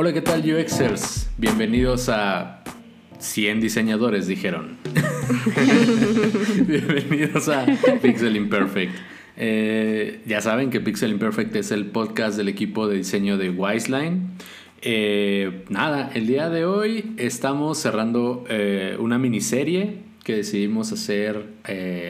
[0.00, 1.28] Hola, ¿qué tal UXers?
[1.38, 2.62] Bienvenidos a
[3.18, 4.76] 100 diseñadores, dijeron.
[6.68, 7.66] Bienvenidos a
[8.00, 8.94] Pixel Imperfect.
[9.36, 14.28] Eh, ya saben que Pixel Imperfect es el podcast del equipo de diseño de Wiseline.
[14.82, 21.44] Eh, nada, el día de hoy estamos cerrando eh, una miniserie que decidimos hacer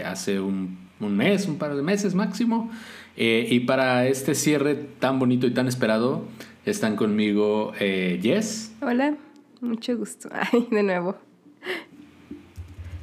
[0.04, 2.70] hace un, un, mes, un par de meses máximo.
[3.16, 6.26] y para este cierre tan bonito y tan esperado,
[6.70, 8.72] están conmigo Jess.
[8.80, 9.16] Hola,
[9.60, 10.28] mucho gusto.
[10.52, 11.16] Ay, de nuevo.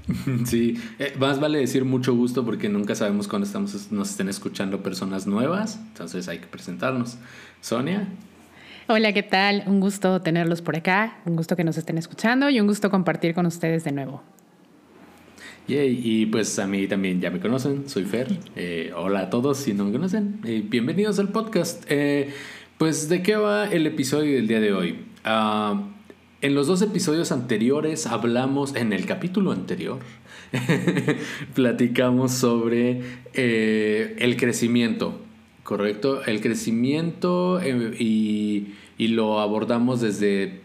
[0.46, 0.80] Sí,
[1.18, 5.80] más vale decir mucho gusto porque nunca sabemos cuándo estamos, nos estén escuchando personas nuevas,
[5.88, 7.18] entonces hay que presentarnos.
[7.60, 8.08] Sonia.
[8.88, 9.64] Hola, ¿qué tal?
[9.66, 13.34] Un gusto tenerlos por acá, un gusto que nos estén escuchando y un gusto compartir
[13.34, 14.22] con ustedes de nuevo.
[15.68, 18.28] Yay, y pues a mí también ya me conocen, soy Fer.
[18.56, 21.84] Eh, hola a todos si no me conocen, eh, bienvenidos al podcast.
[21.90, 22.32] Eh,
[22.78, 25.00] pues de qué va el episodio del día de hoy.
[25.24, 25.84] Ah,
[26.42, 30.00] en los dos episodios anteriores hablamos, en el capítulo anterior,
[31.56, 33.02] platicamos sobre
[33.34, 35.20] el crecimiento
[35.66, 38.68] Correcto, el crecimiento eh, y,
[39.00, 40.62] lo abordamos desde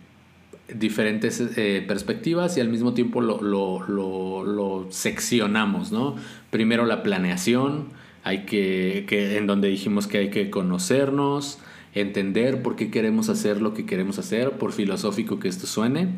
[0.75, 6.17] diferentes eh, perspectivas y al mismo tiempo lo, seccionamos, ¿no?
[6.51, 7.87] Primero la planeación,
[8.25, 9.07] hay que,
[9.39, 11.61] en donde dijimos que hay que conocernos,
[11.95, 16.09] entender por qué queremos hacer lo que queremos hacer, por filosófico que esto suene,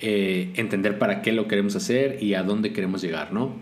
[0.00, 3.52] eh, entender para qué lo queremos hacer y a dónde queremos llegar, ¿no?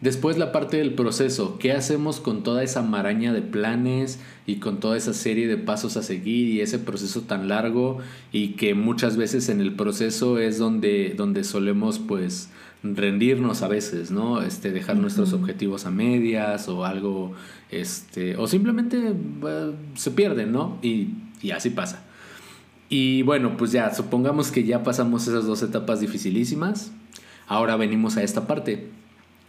[0.00, 4.78] Después la parte del proceso, ¿qué hacemos con toda esa maraña de planes y con
[4.78, 7.98] toda esa serie de pasos a seguir y ese proceso tan largo
[8.30, 12.50] y que muchas veces en el proceso es donde, donde solemos pues
[12.82, 14.42] rendirnos a veces, ¿no?
[14.42, 17.32] Este, dejar nuestros objetivos a medias o algo,
[17.70, 19.12] este, o simplemente
[19.94, 20.78] se pierden, ¿no?
[20.82, 21.10] Y,
[21.42, 22.04] y así pasa.
[22.88, 26.92] Y bueno, pues ya, supongamos que ya pasamos esas dos etapas dificilísimas.
[27.48, 28.88] Ahora venimos a esta parte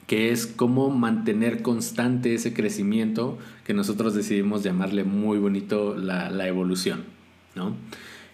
[0.07, 7.03] que es cómo mantener constante ese crecimiento que nosotros decidimos llamarle muy bonito la, evolución,
[7.55, 7.75] ¿no?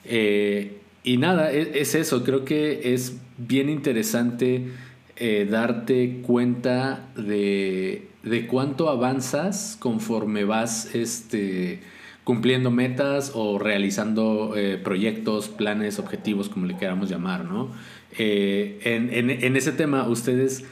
[0.05, 4.67] Eh, y nada, e, es, eso, creo que es bien interesante
[5.15, 8.07] eh, darte cuenta de,
[8.47, 11.81] cuánto avanzas conforme vas este,
[12.23, 17.71] cumpliendo metas o realizando eh, proyectos, planes, objetivos, como le queramos llamar, ¿no?
[18.15, 20.63] en, en ese tema, ustedes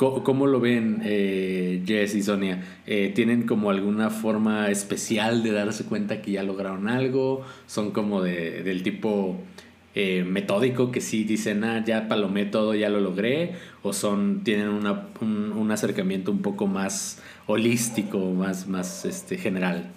[0.00, 2.62] ¿Cómo, lo ven eh, Jess y Sonia?
[2.86, 7.44] Eh, ¿Tienen como alguna forma especial de darse cuenta que ya lograron algo?
[7.66, 9.36] ¿Son como de, del tipo
[9.94, 13.56] eh, metódico que sí dicen, ah, ya palomé todo, ya lo logré?
[13.82, 19.90] ¿O son, tienen una, un, acercamiento un poco más holístico, más, más este, general?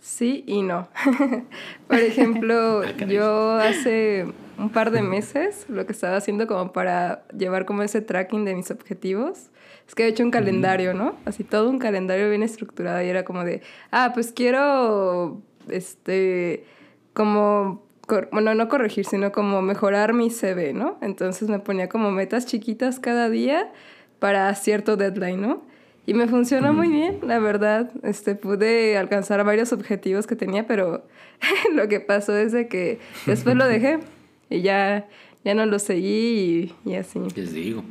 [0.00, 0.88] Sí y no.
[1.88, 4.26] Por ejemplo, ah, yo hace
[4.58, 8.54] un par de meses lo que estaba haciendo como para llevar como ese tracking de
[8.54, 9.50] mis objetivos.
[9.88, 11.16] Es que he hecho un calendario, ¿no?
[11.24, 16.64] Así todo un calendario bien estructurado y era como de, ah, pues quiero, este,
[17.12, 17.85] como,
[18.30, 20.98] bueno, no corregir, sino como mejorar mi CV, ¿no?
[21.00, 23.72] Entonces me ponía como metas chiquitas cada día
[24.18, 25.62] para cierto deadline, ¿no?
[26.06, 27.90] Y me funcionó muy bien, la verdad.
[28.04, 31.04] Este, pude alcanzar varios objetivos que tenía, pero
[31.74, 33.98] lo que pasó es de que después lo dejé.
[34.48, 35.08] Y ya,
[35.44, 37.18] ya no lo seguí y, así.
[37.34, 37.82] Les digo.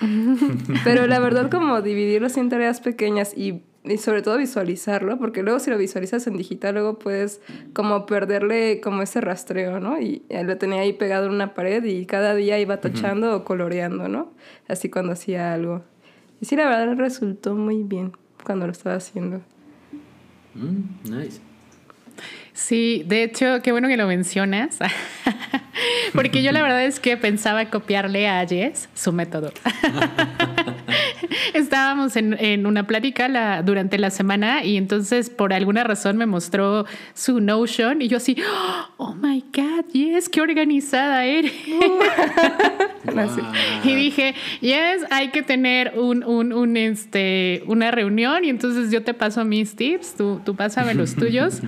[0.82, 5.58] Pero la verdad como dividirlo en tareas pequeñas y, y, sobre todo visualizarlo, porque luego
[5.58, 7.40] si lo visualizas en digital, luego puedes
[7.72, 10.00] como perderle como ese rastreo, ¿no?
[10.00, 14.08] Y lo tenía ahí pegado en una pared y cada día iba tachando o coloreando,
[14.08, 14.32] ¿no?
[14.68, 15.82] Así cuando hacía algo.
[16.40, 18.12] Y sí, la verdad resultó muy bien
[18.44, 19.40] cuando lo estaba haciendo.
[20.54, 21.49] Mm, nice.
[22.60, 24.78] Sí, de hecho, qué bueno que lo mencionas,
[26.12, 29.50] porque yo la verdad es que pensaba copiarle a Jess su método.
[31.54, 36.84] Estábamos en, una plática durante la semana y entonces por alguna razón me mostró
[37.14, 38.36] su Notion y yo así,
[38.98, 41.52] oh my God, Yes, qué organizada eres.
[43.82, 49.14] Y dije, Yes, hay que tener un, un, este, una reunión y entonces yo te
[49.14, 51.62] paso mis tips, tú, tú pásame los tuyos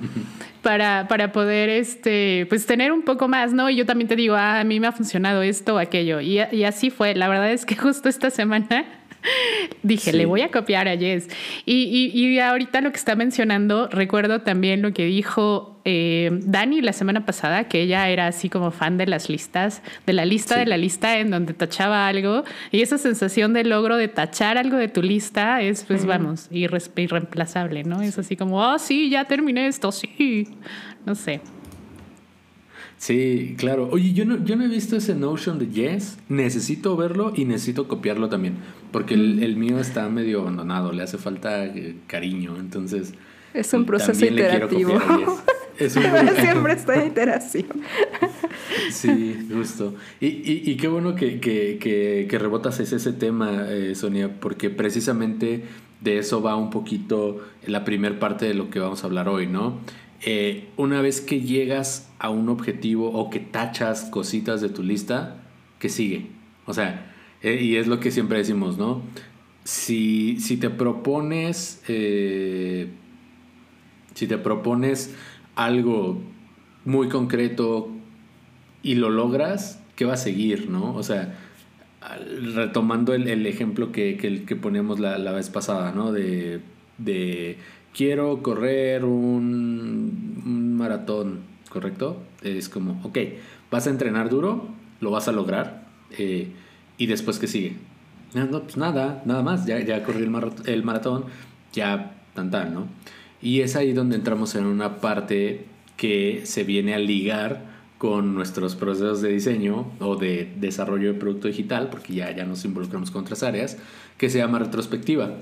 [0.63, 3.69] para, para poder este, pues tener un poco más, ¿no?
[3.69, 6.21] Y yo también te digo, ah, a mí me ha funcionado esto o aquello.
[6.21, 7.15] Y, y así fue.
[7.15, 9.02] La verdad es que justo esta semana
[9.83, 11.29] Dije, le voy a copiar a Jess.
[11.65, 16.93] Y, y, ahorita lo que está mencionando, recuerdo también lo que dijo eh, Dani la
[16.93, 20.67] semana pasada, que ella era así como fan de las listas, de la lista de
[20.67, 22.45] la lista en donde tachaba algo.
[22.71, 27.85] Y esa sensación de logro de tachar algo de tu lista es, pues vamos, irreemplazable,
[27.85, 28.03] ¿no?
[28.03, 30.49] Es así como, oh, sí, ya terminé esto, sí.
[31.05, 31.41] No sé.
[33.03, 33.89] Sí, claro.
[33.91, 36.19] Oye, yo no, yo no he visto ese Notion de Yes.
[36.29, 38.55] Necesito verlo y necesito copiarlo también.
[38.93, 42.57] Porque el, mío está medio abandonado, le hace falta eh, cariño.
[42.59, 43.15] Entonces.
[43.55, 45.01] Es un proceso iterativo.
[45.79, 46.03] Es un
[46.41, 47.67] Siempre está en iteración.
[48.91, 49.95] Sí, justo.
[50.21, 54.71] Y, y, y qué bueno que, que, que, que rebotas ese, tema, eh, Sonia, porque
[54.71, 55.65] precisamente
[56.01, 59.47] de eso va un poquito la primera parte de lo que vamos a hablar hoy,
[59.47, 59.81] ¿no?
[60.25, 65.43] Eh, una vez que llegas a un objetivo o que tachas cositas de tu lista,
[65.79, 66.27] que sigue.
[66.67, 67.12] O sea,
[67.43, 69.03] eh, y es lo que siempre decimos, ¿no?
[69.65, 72.89] Si, si te propones, eh,
[74.15, 75.15] si te propones
[75.55, 76.21] algo
[76.85, 77.89] muy concreto
[78.83, 80.95] y lo logras, ¿qué va a seguir, no?
[80.95, 81.39] O sea,
[82.55, 86.11] retomando el, ejemplo que, que, ponemos la, la, vez pasada, ¿no?
[86.13, 86.61] De,
[86.99, 87.59] de
[87.95, 92.23] quiero correr un, maratón, ¿correcto?
[92.43, 93.19] Es como, ok,
[93.71, 94.69] vas a entrenar duro,
[95.01, 95.87] lo vas a lograr,
[96.19, 96.49] eh,
[96.99, 97.77] y después, ¿qué sigue?
[98.35, 101.25] No, pues nada, nada más, ya, ya corrí el, maratón,
[101.73, 102.87] ya tan tal, ¿no?
[103.41, 105.67] Y es ahí donde entramos en una parte
[105.97, 111.49] que se viene a ligar con nuestros procesos de diseño o de desarrollo de producto
[111.49, 113.79] digital, porque ya, ya nos involucramos con otras áreas,
[114.17, 115.37] que se llama retrospectiva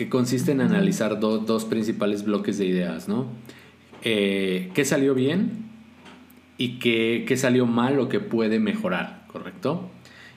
[0.00, 3.26] que consiste en analizar dos principales bloques de ideas, ¿no?
[4.02, 5.68] Eh, ¿Qué salió bien
[6.56, 9.90] y qué, salió mal o qué puede mejorar, ¿correcto?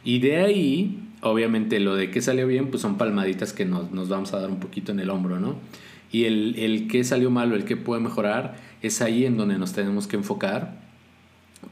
[0.04, 4.34] Y de ahí, obviamente, lo de qué salió bien, pues son palmaditas que nos, vamos
[4.34, 5.56] a dar un poquito en el hombro, ¿no?
[6.12, 9.58] Y el, el qué salió mal o el qué puede mejorar es ahí en donde
[9.58, 10.76] nos tenemos que enfocar,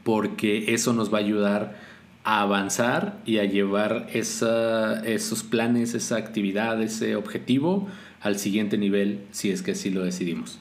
[0.02, 1.76] porque eso nos va a ayudar
[2.24, 7.88] a avanzar y a llevar esos planes, esa actividad, ese objetivo
[8.20, 10.58] al siguiente nivel si es que así lo decidimos.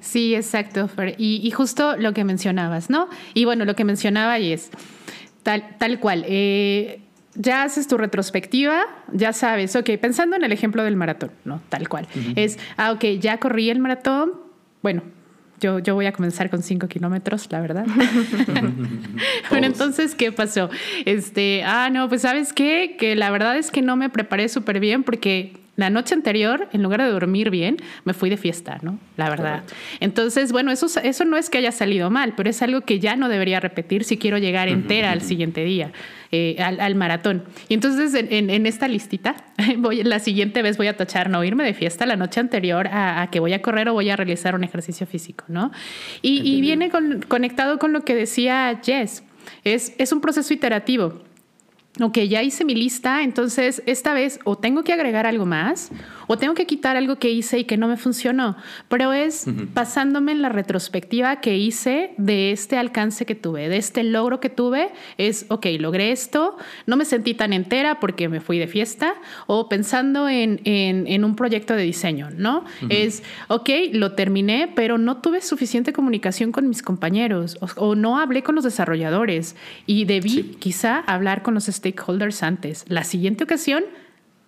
[0.00, 1.14] Sí, exacto, Fer.
[1.18, 3.08] Y, justo lo que mencionabas, ¿no?
[3.34, 4.70] Y bueno, lo que mencionaba y es
[5.42, 6.24] tal, tal cual.
[6.26, 7.00] Eh,
[7.34, 8.82] ya haces tu retrospectiva,
[9.12, 11.60] ya sabes, ok, pensando en el ejemplo del maratón, ¿no?
[11.68, 12.08] Tal cual.
[12.34, 14.32] Es, ah, ok, ya corrí el maratón,
[14.82, 15.02] bueno,
[15.60, 17.86] yo, yo voy a comenzar con 5 kilómetros, la verdad.
[19.50, 20.70] bueno, entonces, ¿qué pasó?
[21.04, 24.80] Este, ah, no, pues sabes qué, que la verdad es que no me preparé súper
[24.80, 28.98] bien porque la noche anterior, en lugar de dormir bien, me fui de fiesta, ¿no?
[29.16, 29.64] La verdad.
[29.98, 33.16] Entonces, bueno, eso, eso no es que haya salido mal, pero es algo que ya
[33.16, 35.92] no debería repetir si quiero llegar entera al siguiente día,
[36.32, 37.44] eh, al, maratón.
[37.68, 39.36] Y entonces, en, esta listita,
[39.78, 43.28] voy, la siguiente vez voy a tachar no irme de fiesta la noche anterior a,
[43.32, 45.72] que voy a correr o voy a realizar un ejercicio físico, ¿no?
[46.22, 46.90] Y, viene
[47.28, 49.24] conectado con lo que decía Jess.
[49.64, 51.22] Es, es un proceso iterativo
[51.98, 55.90] ok, ya hice mi lista, entonces esta vez o tengo que agregar algo más
[56.28, 58.56] o tengo que quitar algo que hice y que no me funcionó,
[58.88, 64.04] pero es pasándome en la retrospectiva que hice de este alcance que tuve, de este
[64.04, 66.56] logro que tuve, es, ok, logré esto,
[66.86, 69.14] no me sentí tan entera porque me fui de fiesta,
[69.48, 72.64] o pensando en, en, un proyecto de diseño, ¿no?
[72.88, 78.44] Es, ok, lo terminé, pero no tuve suficiente comunicación con mis compañeros o, no hablé
[78.44, 82.84] con los desarrolladores y debí quizá hablar con los stakeholders antes.
[82.88, 83.84] La siguiente ocasión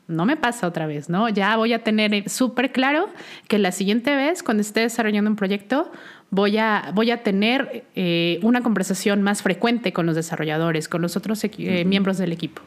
[0.08, 1.28] no me pasa otra vez, ¿no?
[1.28, 3.09] Ya voy a tener súper claro
[3.49, 5.90] que la siguiente vez, cuando esté desarrollando un proyecto,
[6.30, 11.16] voy a, voy a tener eh, una conversación más frecuente con los desarrolladores, con los
[11.16, 12.62] otros eh, miembros del equipo.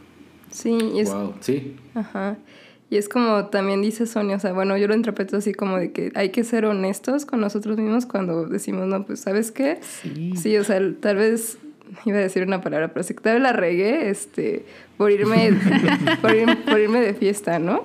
[0.50, 1.75] Sí, es, wow, sí.
[1.94, 2.38] Ajá.
[2.90, 5.92] Y es como también dice Sonia, o sea, bueno, yo lo interpreto así como de
[5.92, 9.80] que hay que ser honestos con nosotros mismos cuando decimos, no, pues, ¿sabes qué?
[9.82, 11.58] Sí, sí o sea, tal vez
[12.06, 14.65] iba a decir una palabra, pero si la regué, este,
[14.98, 15.51] por irme,
[16.22, 17.84] por, irme de fiesta, ¿no?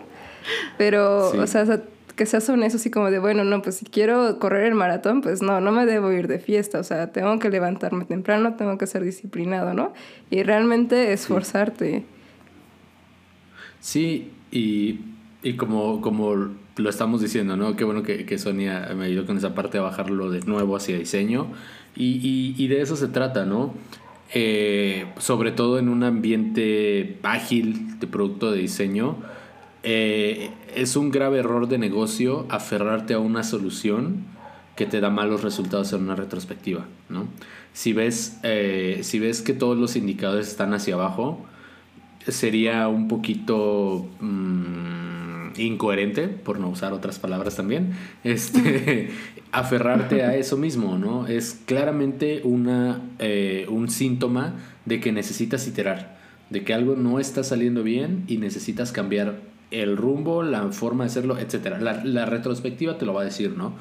[0.78, 1.82] Pero, o, sea,
[2.16, 5.42] que seas honesto así como de, bueno, no, pues si quiero correr el maratón, pues
[5.42, 8.86] no, no me debo ir de fiesta, o sea, tengo que levantarme temprano, tengo que
[8.86, 9.92] ser disciplinado, ¿no?
[10.30, 12.04] Y realmente esforzarte.
[13.80, 15.00] Sí, y,
[15.42, 17.76] y como, como lo estamos diciendo, ¿no?
[17.76, 20.98] Qué bueno que, que Sonia me ayudó con esa parte de bajarlo de nuevo hacia
[20.98, 21.48] diseño.
[21.96, 23.74] Y, y, de eso se trata, ¿no?
[24.32, 29.16] Eh, sobre todo en un ambiente ágil de producto de diseño,
[29.82, 34.24] eh, es un grave error de negocio aferrarte a una solución
[34.76, 37.26] que te da malos resultados en una retrospectiva, ¿no?
[37.72, 41.44] Si ves, eh, si ves que todos los indicadores están hacia abajo,
[42.26, 44.08] sería un poquito...
[44.20, 44.90] Mm,
[45.56, 47.92] incoherente, por no usar otras palabras también,
[48.24, 49.10] este,
[49.52, 51.26] aferrarte a eso mismo, ¿no?
[51.26, 54.54] Es claramente una, eh, un síntoma
[54.84, 56.18] de que necesitas iterar,
[56.50, 59.40] de que algo no está saliendo bien y necesitas cambiar
[59.70, 61.78] el rumbo, la forma de hacerlo, etc.
[61.80, 63.74] La, la retrospectiva te lo va a decir, ¿no?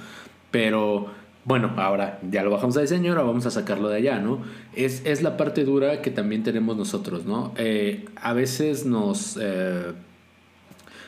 [0.51, 1.07] Pero
[1.45, 4.41] bueno, ahora ya lo bajamos a diseño, ahora vamos a sacarlo de allá, ¿no?
[4.75, 7.53] Es, es la parte dura que también tenemos nosotros, ¿no?
[7.57, 9.93] Eh, a veces nos, eh,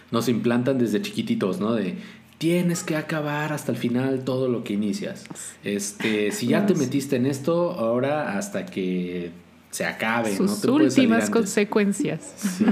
[0.09, 1.73] nos implantan desde chiquititos, ¿no?
[1.73, 1.97] De
[2.41, 5.25] tienes que acabar hasta el final todo lo que inicias.
[5.63, 9.29] Este, si ya te metiste en esto, ahora hasta que
[9.69, 10.57] se acabe, Sus ¿no?
[10.57, 12.33] Te últimas consecuencias.
[12.57, 12.65] Sí.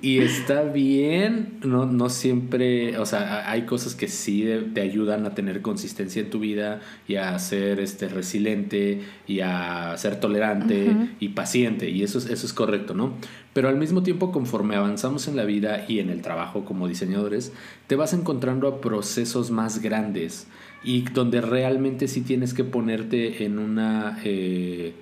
[0.00, 5.34] Y está bien, no, no siempre, o sea, hay cosas que sí te ayudan a
[5.34, 11.30] tener consistencia en tu vida y a ser este, resiliente y a ser tolerante y
[11.30, 13.14] paciente, y eso es, eso es correcto, ¿no?
[13.52, 17.52] Pero al mismo tiempo, conforme avanzamos en la vida y en el trabajo como diseñadores,
[17.88, 20.46] te vas encontrando a procesos más grandes
[20.84, 24.94] y donde realmente sí tienes que ponerte en una, eh,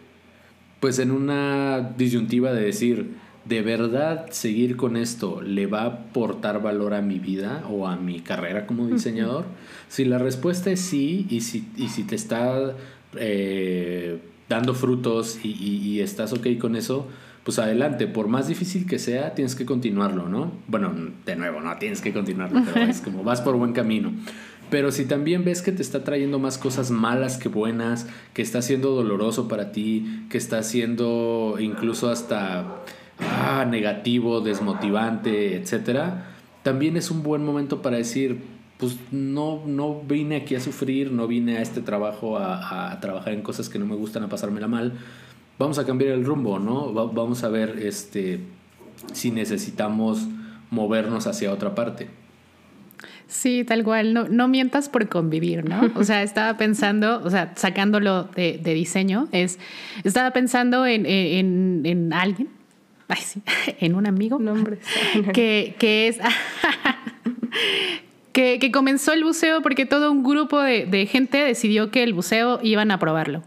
[0.81, 6.63] pues en una disyuntiva de decir, ¿de verdad seguir con esto le va a aportar
[6.63, 9.45] valor a mi vida o a mi carrera como diseñador?
[9.89, 12.75] Si la respuesta es sí y si, y si te está
[13.17, 17.07] eh, dando frutos y, y, estás ok con eso,
[17.45, 20.53] pues adelante, por más difícil que sea, tienes que continuarlo, ¿no?
[20.67, 20.93] Bueno,
[21.25, 24.13] de nuevo, no tienes que continuarlo, pero es como vas por buen camino.
[24.69, 28.63] Pero si también ves que te está trayendo más cosas malas que buenas, que está
[28.63, 32.83] siendo doloroso para ti, que está siendo incluso hasta
[33.21, 36.27] ah, negativo, desmotivante, etcétera,
[36.63, 38.43] también es un buen momento para decir,
[38.79, 43.43] pues no, no vine aquí a sufrir, no vine a este trabajo a, trabajar en
[43.43, 44.95] cosas que no me gustan, a pasármela mal.
[45.59, 46.93] Vamos a cambiar el rumbo, ¿no?
[46.93, 48.41] vamos a ver este,
[49.13, 50.27] si necesitamos
[50.71, 52.09] movernos hacia otra parte.
[53.29, 55.81] Sí, tal cual, no, no mientas por convivir, ¿no?
[55.97, 59.59] O sea, estaba pensando, o sea, sacándolo de, diseño, es,
[60.05, 62.56] estaba pensando en, en, en alguien
[63.09, 63.43] ay, sí,
[63.81, 64.81] en un amigo, Nombres.
[65.33, 66.19] que, que es,
[68.37, 72.91] que, comenzó el buceo porque todo un grupo de, gente decidió que el buceo iban
[72.91, 73.43] a probarlo.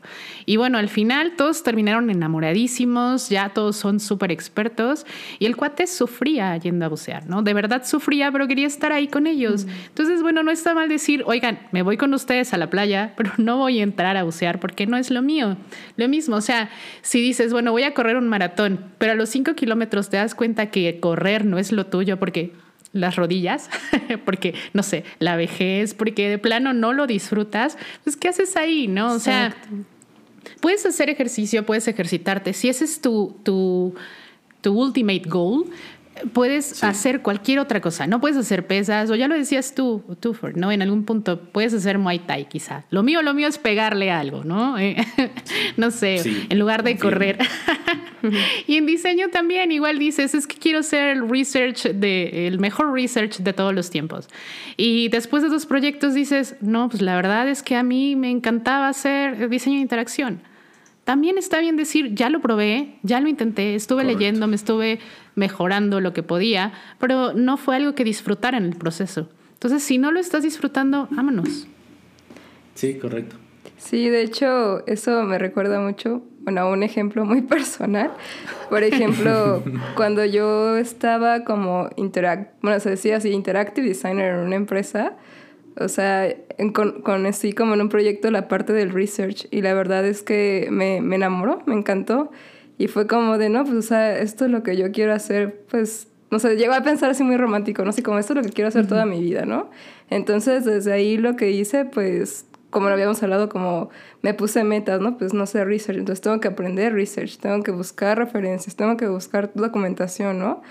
[0.48, 5.06] Y bueno, al final todos terminaron enamoradísimos, ya todos son súper expertos
[5.38, 7.44] y el cuate sufría yendo a bucear, ¿no?
[7.44, 9.66] De verdad sufría, pero quería estar ahí con ellos.
[9.66, 9.70] Mm.
[9.90, 13.34] Entonces, bueno, no está mal decir, oigan, me voy con ustedes a la playa, pero
[13.38, 15.56] no voy a entrar a bucear porque no es lo mío.
[15.98, 16.72] Lo mismo, o sea,
[17.04, 20.34] si dices, bueno, voy a correr un maratón, pero a los cinco kilómetros te das
[20.34, 22.54] cuenta que correr no es lo tuyo porque
[22.92, 23.70] las rodillas,
[24.26, 28.88] porque, no sé, la vejez, porque de plano no lo disfrutas, pues ¿qué haces ahí,
[28.88, 29.14] no?
[29.14, 29.56] O sea,
[30.62, 33.96] puedes hacer ejercicio, puedes ejercitarte, si ese es tu, tu,
[34.62, 35.66] tu ultimate goal,
[36.34, 38.08] puedes hacer cualquier otra cosa.
[38.08, 40.72] No puedes hacer pesas, o ya lo decías tú, tú ¿no?
[40.72, 42.86] En algún punto puedes hacer Muay Thai, quizá.
[42.90, 44.78] Lo mío, lo mío es pegarle algo, ¿no?
[44.78, 44.98] Eh,
[45.78, 47.38] no sé, en lugar de correr.
[48.68, 52.94] y en diseño también, igual dices, es que quiero ser el research de, el mejor
[52.94, 54.28] research de todos los tiempos.
[54.78, 58.30] Y después de dos proyectos dices, no, pues la verdad es que a mí me
[58.30, 60.49] encantaba hacer diseño de interacción
[61.10, 65.00] también está bien decir, ya lo probé, ya lo intenté, estuve leyendo, me estuve
[65.34, 69.28] mejorando lo que podía, pero no fue algo que disfrutara en el proceso.
[69.54, 71.66] Entonces, si no lo estás disfrutando, vámonos.
[72.76, 73.38] Sí, correcto.
[73.80, 78.12] Sí, de hecho, eso me recuerda mucho, bueno, a un ejemplo muy personal.
[78.70, 79.64] Por ejemplo,
[79.96, 85.18] cuando yo estaba como interact, bueno, se decía así, interactive designer en una empresa,
[85.80, 86.36] o sea,
[86.74, 90.24] con, con así como en un proyecto la parte del research y la verdad es
[90.24, 92.32] que me, me enamoró, me encantó
[92.80, 95.66] y fue como de, no, pues, o sea, esto es lo que yo quiero hacer,
[95.70, 97.90] pues, no sé, llegó a pensar así muy romántico, ¿no?
[97.90, 99.70] Así como esto es lo que quiero hacer toda mi vida, ¿no?
[100.10, 103.90] Entonces, desde ahí lo que hice, pues, como lo habíamos hablado, como
[104.22, 105.18] me puse metas, ¿no?
[105.18, 109.08] Pues no sé, research, entonces tengo que aprender research, tengo que buscar referencias, tengo que
[109.08, 110.62] buscar documentación, ¿no?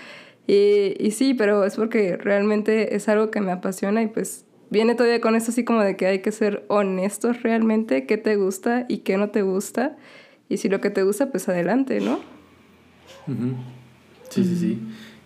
[0.47, 4.95] Y, y sí, pero es porque realmente es algo que me apasiona y pues viene
[4.95, 8.85] todavía con esto así como de que hay que ser honestos realmente, qué te gusta
[8.87, 9.97] y qué no te gusta.
[10.47, 12.19] Y si lo que te gusta, pues adelante, ¿no?
[14.29, 14.79] Sí, sí, sí.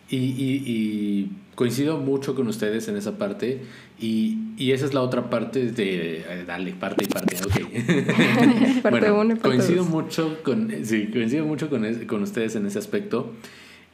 [0.09, 3.61] Y, y, coincido mucho con ustedes en esa parte.
[3.99, 6.17] Y, y esa es la otra parte de...
[6.17, 8.81] Eh, dale, parte y parte, ok.
[8.83, 10.71] parte uno y parte coincido mucho con...
[10.83, 13.31] Sí, coincido mucho con, con ustedes en ese aspecto.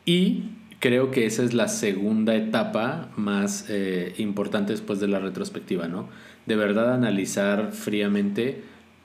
[0.06, 0.46] Y
[0.80, 6.10] creo que esa es la segunda etapa más eh, importante después de la retrospectiva, ¿no?
[6.46, 8.64] De verdad analizar fríamente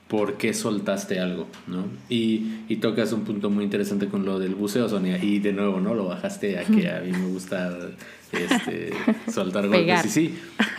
[0.08, 1.86] por qué soltaste algo, ¿no?
[2.08, 5.80] Y, y, tocas un punto muy interesante con lo del buceo, Sonia, y de nuevo,
[5.80, 5.94] ¿no?
[5.94, 7.76] Lo bajaste a que a mí me gusta
[8.32, 8.92] este,
[9.32, 10.04] soltar golpes.
[10.04, 10.38] Y sí,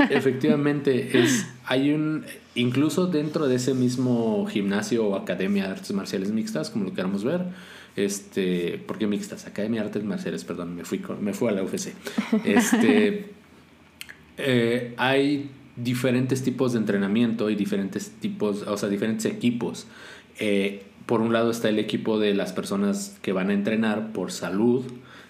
[0.10, 2.24] efectivamente, es, hay un,
[2.54, 7.24] incluso dentro de ese mismo gimnasio o academia de artes marciales mixtas, como lo queramos
[7.24, 7.42] ver,
[7.96, 11.94] este, porque mixtas, Academia de Artes Marciales, perdón, me fui, me fui a la UFC.
[12.44, 13.32] Este,
[14.38, 19.88] eh, hay diferentes tipos de entrenamiento y diferentes tipos, o sea, diferentes equipos.
[20.40, 24.32] Eh, por un lado está el equipo de las personas que van a entrenar por
[24.32, 24.84] salud,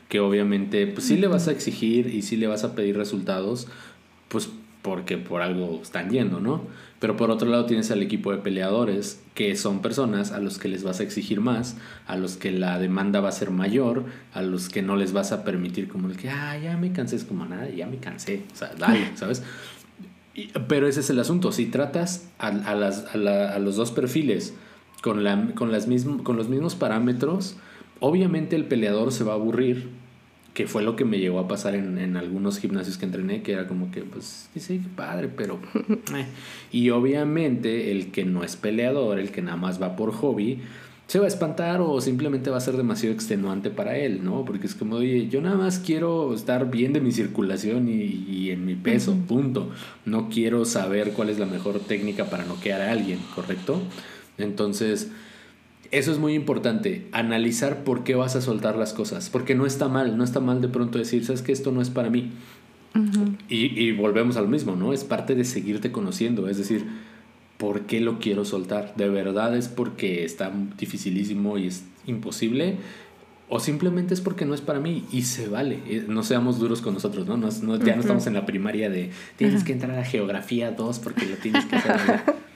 [0.09, 3.67] que obviamente pues sí le vas a exigir y sí le vas a pedir resultados,
[4.29, 4.49] pues
[4.81, 6.61] porque por algo están yendo, ¿no?
[7.05, 10.67] Pero por otro lado tienes al equipo de peleadores, que son personas a los que
[10.67, 14.41] les vas a exigir más, a los que la demanda va a ser mayor, a
[14.41, 17.23] los que no les vas a permitir como el que, ah, ya me cansé, es
[17.23, 19.43] como nada, ya me cansé, o sea, dale, ¿sabes?
[20.67, 24.55] pero ese es el asunto, si tratas a, las, a, los dos perfiles
[25.03, 25.85] con, la, con, las
[26.23, 27.55] con los mismos parámetros,
[27.99, 29.89] obviamente el peleador se va a aburrir
[30.55, 33.51] que fue lo que me llegó a pasar en, en, algunos gimnasios que entrené, que
[33.51, 35.59] era como que, pues, sí, qué padre, pero...
[36.15, 36.25] Eh.
[36.71, 40.61] Y obviamente el que no es peleador, el que nada más va por hobby,
[41.07, 44.45] se va a espantar o simplemente va a ser demasiado extenuante para él, ¿no?
[44.45, 48.51] Porque es como, oye, yo nada más quiero estar bien de mi circulación y, y
[48.51, 49.71] en mi peso, punto.
[50.05, 53.81] No quiero saber cuál es la mejor técnica para noquear a alguien, ¿correcto?
[54.37, 55.11] Entonces
[55.97, 59.87] eso es muy importante, analizar por qué vas a soltar las cosas, porque no está
[59.87, 62.31] mal, no está mal de pronto decir, sabes que esto no es para mí.
[63.49, 64.93] y, y, volvemos al mismo, ¿no?
[64.93, 66.85] Es parte de seguirte conociendo, es decir,
[67.57, 68.93] ¿por qué lo quiero soltar?
[68.97, 72.77] ¿De verdad es porque está dificilísimo y es imposible?
[73.47, 75.79] ¿O simplemente es porque no es para mí y se vale?
[75.87, 77.37] Eh, no seamos duros con nosotros, ¿no?
[77.77, 81.35] ya no estamos en la primaria de tienes que entrar a geografía 2 porque lo
[81.37, 82.23] tienes que hacer.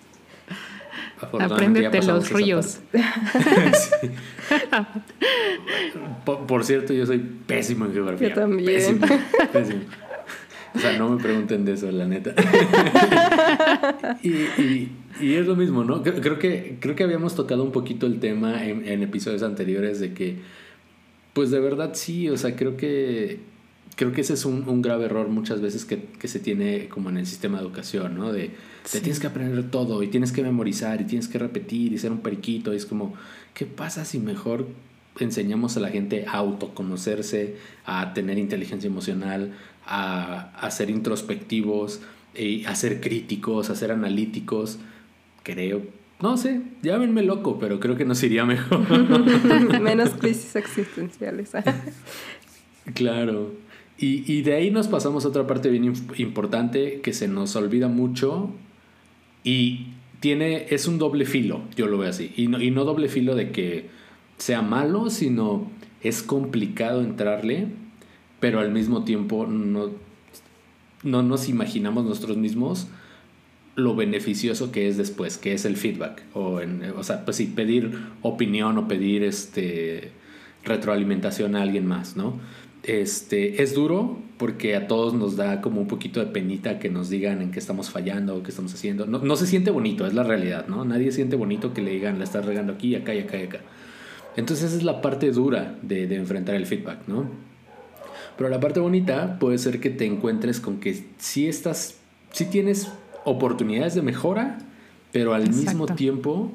[1.22, 2.80] Apréndete los ríos.
[6.48, 8.30] por, cierto, yo soy pésimo en geografía.
[8.30, 9.02] Yo también.
[9.54, 9.86] Pésimo,
[10.76, 12.36] O sea, no me pregunten de eso, la neta.
[14.22, 16.04] y, es lo mismo, ¿no?
[16.04, 20.14] Creo que, creo que habíamos tocado un poquito el tema en, en episodios anteriores de
[20.14, 20.38] que,
[21.34, 23.40] pues de verdad sí, o sea, creo que
[23.96, 27.10] creo que ese es un, un grave error muchas veces que, que, se tiene como
[27.10, 28.32] en el sistema de educación, ¿no?
[28.32, 28.52] De,
[28.90, 32.12] te tienes que aprender todo y tienes que memorizar y tienes que repetir y ser
[32.12, 32.74] un periquito.
[32.74, 33.14] Y es como,
[33.54, 34.68] ¿qué pasa si mejor
[35.20, 39.54] enseñamos a la gente a autoconocerse, a tener inteligencia emocional,
[39.86, 42.02] a, a ser introspectivos,
[42.36, 44.80] y a ser críticos, a ser analíticos?
[45.44, 48.80] Creo no sé, llámenme loco, pero creo que nos iría mejor.
[49.82, 51.52] Menos crisis existenciales.
[52.94, 53.54] claro.
[54.02, 58.50] Y, de ahí nos pasamos a otra parte bien importante que se nos olvida mucho
[59.44, 59.88] y
[60.22, 62.32] tiene, es un doble filo, yo lo veo así.
[62.38, 63.90] Y no, y no doble filo de que
[64.38, 65.70] sea malo, sino
[66.02, 67.68] es complicado entrarle,
[68.40, 69.90] pero al mismo tiempo no,
[71.04, 72.88] no nos imaginamos nosotros mismos
[73.76, 76.24] lo beneficioso que es después, que es el feedback.
[76.34, 80.12] O, en, o sea, pues sí, pedir opinión o pedir este,
[80.64, 82.40] retroalimentación a alguien más, ¿no?
[82.84, 87.10] Este, es duro porque a todos nos da como un poquito de penita que nos
[87.10, 89.06] digan en qué estamos fallando o qué estamos haciendo.
[89.06, 90.86] No, no se siente bonito, es la realidad, ¿no?
[90.86, 93.60] Nadie siente bonito que le digan, la estás regando aquí, acá y acá y acá.
[94.38, 97.30] Entonces esa es la parte dura de, de enfrentar el feedback, ¿no?
[98.38, 101.98] Pero la parte bonita puede ser que te encuentres con que si estás,
[102.32, 102.90] si tienes
[103.26, 104.60] oportunidades de mejora,
[105.12, 106.52] pero al mismo tiempo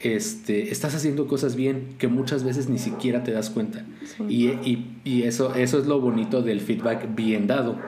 [0.00, 3.84] este, estás haciendo cosas bien que muchas veces ni siquiera te das cuenta.
[4.28, 4.48] Y,
[5.04, 7.78] y, eso, eso es lo bonito del feedback bien dado.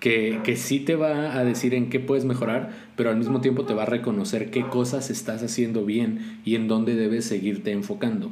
[0.00, 3.64] Que, que sí te va a decir en qué puedes mejorar, pero al mismo tiempo
[3.64, 8.30] te va a reconocer qué cosas estás haciendo bien y en dónde debes seguirte enfocando.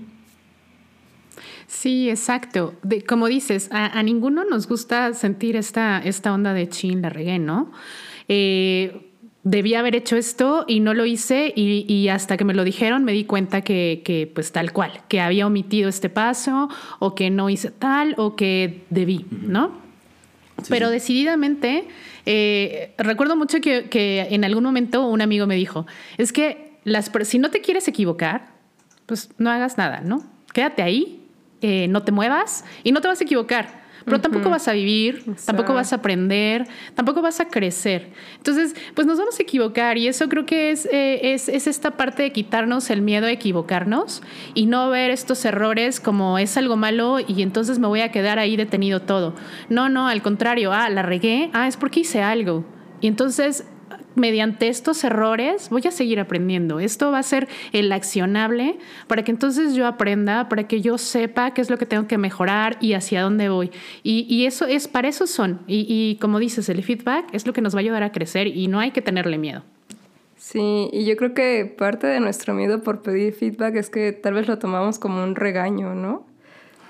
[1.67, 2.75] Sí, exacto.
[2.83, 7.09] De, como dices, a, a, ninguno nos gusta sentir esta, esta onda de chin, la
[7.09, 7.73] regué, ¿no?
[8.29, 9.14] Eh,
[9.45, 13.13] debía haber hecho esto y no lo hice y, hasta que me lo dijeron me
[13.13, 17.71] di cuenta que, pues tal cual, que había omitido este paso o que no hice
[17.71, 19.83] tal o que debí, ¿no?
[20.69, 21.87] Pero decididamente,
[22.25, 27.39] eh, recuerdo mucho que, en algún momento un amigo me dijo, es que las, si
[27.39, 28.49] no te quieres equivocar,
[29.05, 30.25] pues no hagas nada, ¿no?
[30.55, 31.21] Quédate ahí,
[31.61, 35.25] eh, no te muevas y no te vas a equivocar pero tampoco vas a vivir,
[35.45, 38.11] tampoco vas a aprender, tampoco vas a crecer.
[38.37, 41.93] Entonces, pues nos vamos a equivocar y eso creo que es, eh, es, es, esta
[41.93, 44.23] parte de quitarnos el miedo a equivocarnos
[44.55, 48.39] y no ver estos errores como es algo malo y entonces me voy a quedar
[48.39, 49.35] ahí detenido todo.
[49.69, 52.65] No, no, al contrario, ah, la regué, ah, es porque hice algo.
[53.01, 53.65] Y entonces
[54.15, 56.81] mediante estos errores voy a seguir aprendiendo.
[56.81, 61.53] Esto va a ser el accionable para que entonces yo aprenda, para que yo sepa
[61.53, 63.71] qué es lo que tengo que mejorar y hacia dónde voy.
[64.03, 65.61] Y, eso es, para eso son.
[65.67, 68.47] Y, y, como dices, el feedback es lo que nos va a ayudar a crecer
[68.47, 69.63] y no hay que tenerle miedo.
[70.37, 74.35] Sí, y yo creo que parte de nuestro miedo por pedir feedback es que tal
[74.35, 76.27] vez lo tomamos como un regaño, ¿no?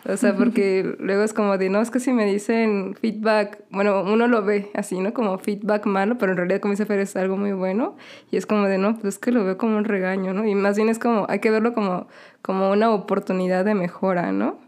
[0.07, 4.03] O sea, porque luego es como de, no, es que si me dicen feedback, bueno,
[4.03, 5.15] uno lo ve así, ¿no?
[5.15, 7.97] Como feedback malo, pero en realidad como dice Fer es algo muy bueno.
[8.31, 10.47] Y es como de, no, pues es que lo veo como un regaño, ¿no?
[10.47, 12.09] Y más bien es como, hay que verlo como,
[12.43, 14.59] como una oportunidad de mejora, ¿no?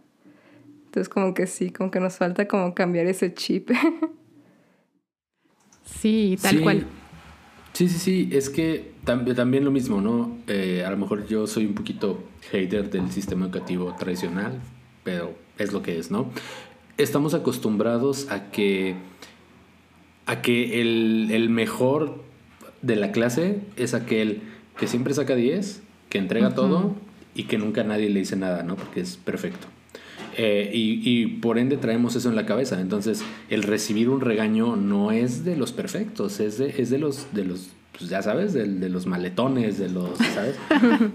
[0.87, 3.71] Entonces como que sí, como que nos falta como cambiar ese chip.
[5.85, 6.87] sí, tal cual.
[7.75, 10.39] Sí, sí, sí, es que también lo mismo, ¿no?
[10.47, 14.59] Eh, a lo mejor yo soy un poquito hater del sistema educativo tradicional,
[15.07, 16.29] pero es lo que es, ¿no?
[16.99, 18.97] Estamos acostumbrados a que,
[20.27, 22.25] a que el, mejor
[22.83, 24.43] de la clase es aquel
[24.77, 26.97] que siempre saca 10, que entrega todo
[27.37, 28.75] y que nunca nadie le dice nada, ¿no?
[28.75, 29.69] Porque es perfecto.
[30.37, 32.81] Eh, y, por ende traemos eso en la cabeza.
[32.81, 37.33] Entonces, el recibir un regaño no es de los perfectos, es de, es de los,
[37.33, 40.57] de los pues ya sabes, de, de los maletones, de los, ¿sabes?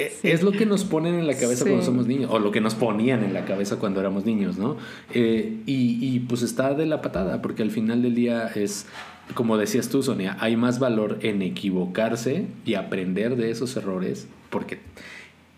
[0.00, 2.60] Eh, es lo que nos ponen en la cabeza cuando somos niños, o lo que
[2.60, 4.76] nos ponían en la cabeza cuando éramos niños, ¿no?
[5.14, 8.86] Eh, y, y pues está de la patada, porque al final del día es,
[9.34, 14.80] como decías tú, Sonia, hay más valor en equivocarse y aprender de esos errores, porque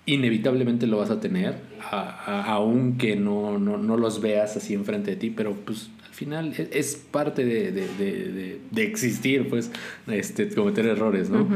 [0.07, 5.31] inevitablemente lo vas a tener, aunque no, no, no, los veas así enfrente de ti,
[5.31, 5.91] pero pues
[6.25, 9.71] final e, es, parte de, de, de, de, existir, pues,
[10.07, 11.47] este, cometer errores, ¿no?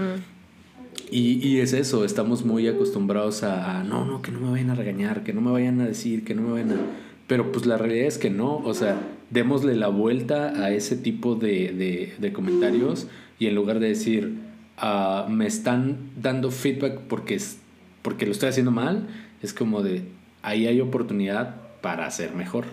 [1.10, 4.74] y, y, es eso, estamos muy acostumbrados a, no, no, que no me vayan a
[4.74, 6.80] regañar, que no me vayan a decir, que no me vayan a...
[7.26, 9.00] Pero pues la realidad es que no, o sea,
[9.30, 14.34] démosle la vuelta a ese tipo de, comentarios y en lugar de decir,
[14.78, 17.58] ah, me están dando feedback porque es
[18.06, 19.08] porque lo estoy haciendo mal,
[19.42, 20.04] es como de,
[20.40, 22.66] ahí hay oportunidad para hacer mejor.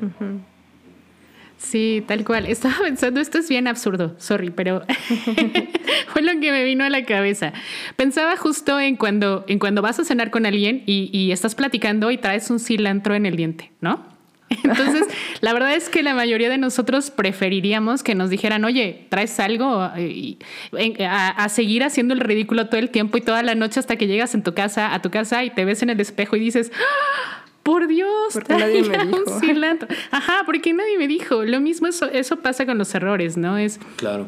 [1.63, 2.45] Sí, tal cual.
[2.45, 4.83] Estaba pensando, esto es bien absurdo, sorry, pero
[6.07, 7.53] fue lo que me vino a la cabeza.
[7.95, 12.17] Pensaba justo en cuando, en cuando vas a cenar con alguien y, estás platicando y
[12.17, 14.05] traes un cilantro en el diente, ¿no?
[14.63, 15.07] Entonces,
[15.41, 19.81] la verdad es que la mayoría de nosotros preferiríamos que nos dijeran, oye, traes algo
[19.81, 24.35] a, seguir haciendo el ridículo todo el tiempo y toda la noche hasta que llegas
[24.35, 27.42] en tu casa, a tu casa y te ves en el espejo y dices, ¡Ah!
[27.63, 29.39] Por Dios, porque nadie me dijo.
[30.11, 31.43] Ajá, porque nadie me dijo.
[31.45, 33.57] Lo mismo eso, eso pasa con los errores, ¿no?
[33.57, 34.27] Es claro.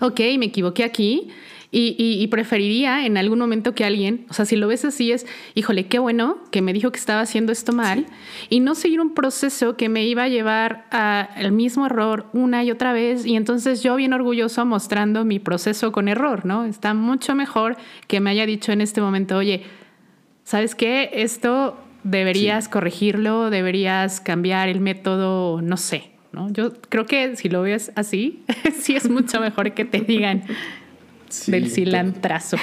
[0.00, 1.30] Ok, me equivoqué aquí
[1.70, 5.86] y, preferiría en algún momento que alguien, o sea, si lo ves así es, híjole,
[5.86, 8.06] qué bueno que me dijo que estaba haciendo esto mal
[8.48, 12.70] y no seguir un proceso que me iba a llevar al mismo error una y
[12.70, 16.64] otra vez y entonces yo bien orgulloso mostrando mi proceso con error, ¿no?
[16.64, 19.64] Está mucho mejor que me haya dicho en este momento, oye,
[20.44, 21.10] ¿sabes qué?
[21.12, 26.50] Esto deberías corregirlo, deberías cambiar el método, no sé, ¿no?
[26.52, 28.42] Yo creo que si lo ves así,
[28.80, 30.44] sí es mucho mejor que te digan
[31.48, 32.56] del cilantrazo.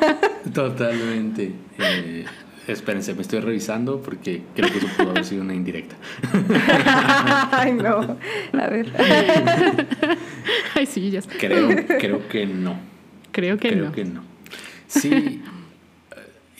[0.52, 1.52] Totalmente.
[1.78, 2.24] Eh,
[2.66, 5.94] espérense, me estoy revisando porque creo que eso pudo haber sido una indirecta.
[7.52, 8.18] Ay, no.
[8.52, 8.92] A ver.
[10.74, 12.76] Ay, sí, ya Creo, creo que no.
[13.30, 13.92] Creo que creo no.
[13.92, 14.22] que no.
[14.88, 15.40] Sí.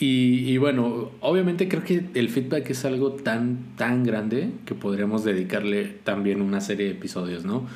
[0.01, 5.25] Y, y, bueno, obviamente creo que el feedback es algo tan, tan grande que podríamos
[5.25, 7.67] dedicarle también una serie de episodios, ¿no?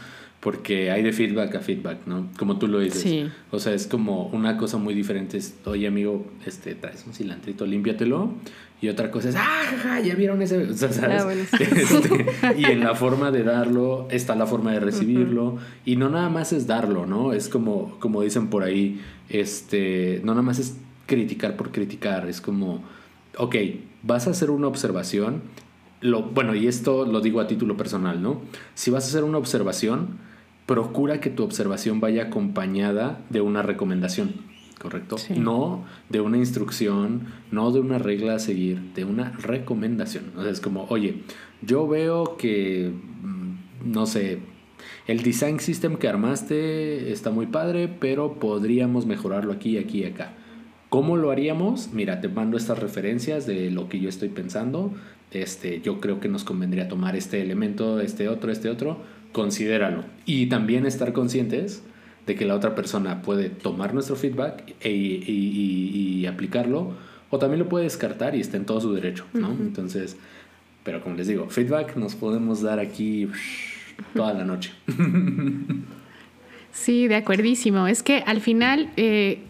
[0.43, 2.27] porque hay de feedback a feedback, ¿no?
[2.37, 3.01] Como tú lo dices.
[3.01, 3.31] Sí.
[3.53, 5.37] O sea, es como una cosa muy diferente.
[5.37, 8.35] Es, Oye, amigo, este, traes un cilantrito, límpiatelo.
[8.81, 10.57] Y otra cosa es, ¡ah, ya vieron ese!
[10.65, 11.49] O sea, ¿sabes?
[11.53, 12.27] Ah, este,
[12.59, 15.59] y en la forma de darlo está la forma de recibirlo.
[15.85, 17.33] Y no nada más es darlo, ¿no?
[17.33, 20.77] Es como, como dicen por ahí, este, no nada más es
[21.13, 22.27] criticar por criticar.
[22.27, 22.83] Es como,
[23.37, 23.55] ok,
[24.03, 25.43] vas a hacer una observación.
[26.01, 28.41] Lo, bueno, y esto lo digo a título personal, ¿no?
[28.75, 30.17] Si vas a hacer una observación,
[30.65, 34.33] procura que tu observación vaya acompañada de una recomendación,
[34.81, 35.17] ¿correcto?
[35.37, 40.33] No de una instrucción, no de una regla a seguir, de una recomendación.
[40.35, 41.25] O sea, es como, oye,
[41.61, 44.39] yo veo que, mm, no sé,
[45.07, 50.37] el design system que armaste está muy padre, pero podríamos mejorarlo aquí, aquí y acá.
[50.93, 51.89] ¿Cómo lo haríamos?
[51.95, 54.93] Mira, te mando estas referencias de lo que yo estoy pensando.
[55.31, 58.99] Este, yo creo que nos convendría tomar este elemento, este otro, este otro
[59.33, 60.05] considéralo.
[60.27, 61.83] Y también estar conscientes
[62.27, 66.93] de que la otra persona puede tomar nuestro feedback e, y, aplicarlo,
[67.31, 69.51] o también lo puede descartar y está en todo su derecho, ¿no?
[69.51, 70.19] Entonces,
[70.85, 73.31] pero como les digo, feedback nos podemos dar aquí
[74.15, 74.73] toda la noche.
[76.71, 77.87] Sí, de acuerdísimo.
[77.87, 79.41] Es que al final, eh,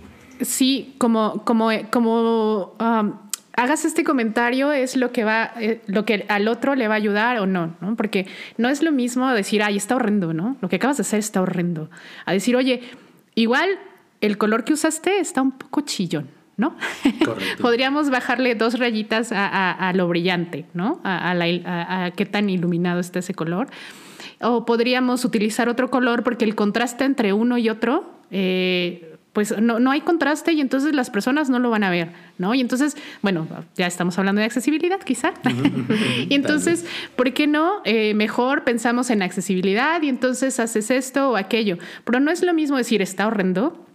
[0.40, 3.12] sí, como, como, como um,
[3.54, 6.96] hagas este comentario es lo que va, eh, lo que al otro le va a
[6.96, 7.96] ayudar o no, ¿no?
[7.96, 10.56] Porque no es lo mismo decir, ay, está horrendo, ¿no?
[10.60, 11.90] Lo que acabas de hacer está horrendo.
[12.24, 12.82] A decir, oye,
[13.34, 13.68] igual
[14.20, 16.76] el color que usaste está un poco chillón, ¿no?
[17.60, 21.00] Podríamos bajarle dos rayitas a, lo brillante, ¿no?
[21.04, 23.68] A, qué tan iluminado está ese color.
[24.40, 29.80] O podríamos utilizar otro color porque el contraste entre uno y otro eh, pues no,
[29.80, 32.54] no, hay contraste y entonces las personas no lo van a ver, ¿no?
[32.54, 35.32] Y entonces, bueno, ya estamos hablando de accesibilidad quizá.
[36.28, 36.84] y entonces,
[37.16, 37.80] ¿por qué no?
[37.84, 41.78] Eh, mejor pensamos en accesibilidad y entonces haces esto o aquello.
[42.04, 43.86] Pero no es lo mismo decir está horrendo.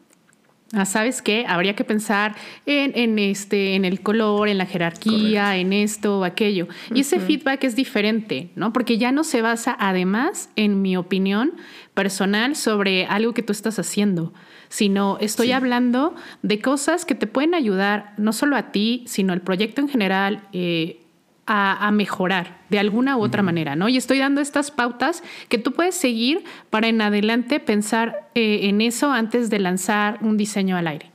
[0.73, 1.45] Ah, ¿Sabes qué?
[1.47, 6.23] Habría que pensar en, en, este, en el color, en la jerarquía, en esto o
[6.25, 6.67] aquello.
[6.93, 8.73] Y ese feedback es diferente, ¿no?
[8.73, 11.53] Porque ya no se basa, además, en mi opinión
[11.93, 14.33] personal sobre algo que tú estás haciendo,
[14.69, 19.41] sino estoy hablando de cosas que te pueden ayudar no solo a ti, sino al
[19.41, 20.43] proyecto en general.
[20.53, 21.01] Eh,
[21.49, 23.87] a, mejorar de alguna u otra manera, ¿no?
[23.87, 28.81] Y estoy dando estas pautas que tú puedes seguir para en adelante pensar eh, en
[28.81, 31.09] eso antes de lanzar un diseño al aire.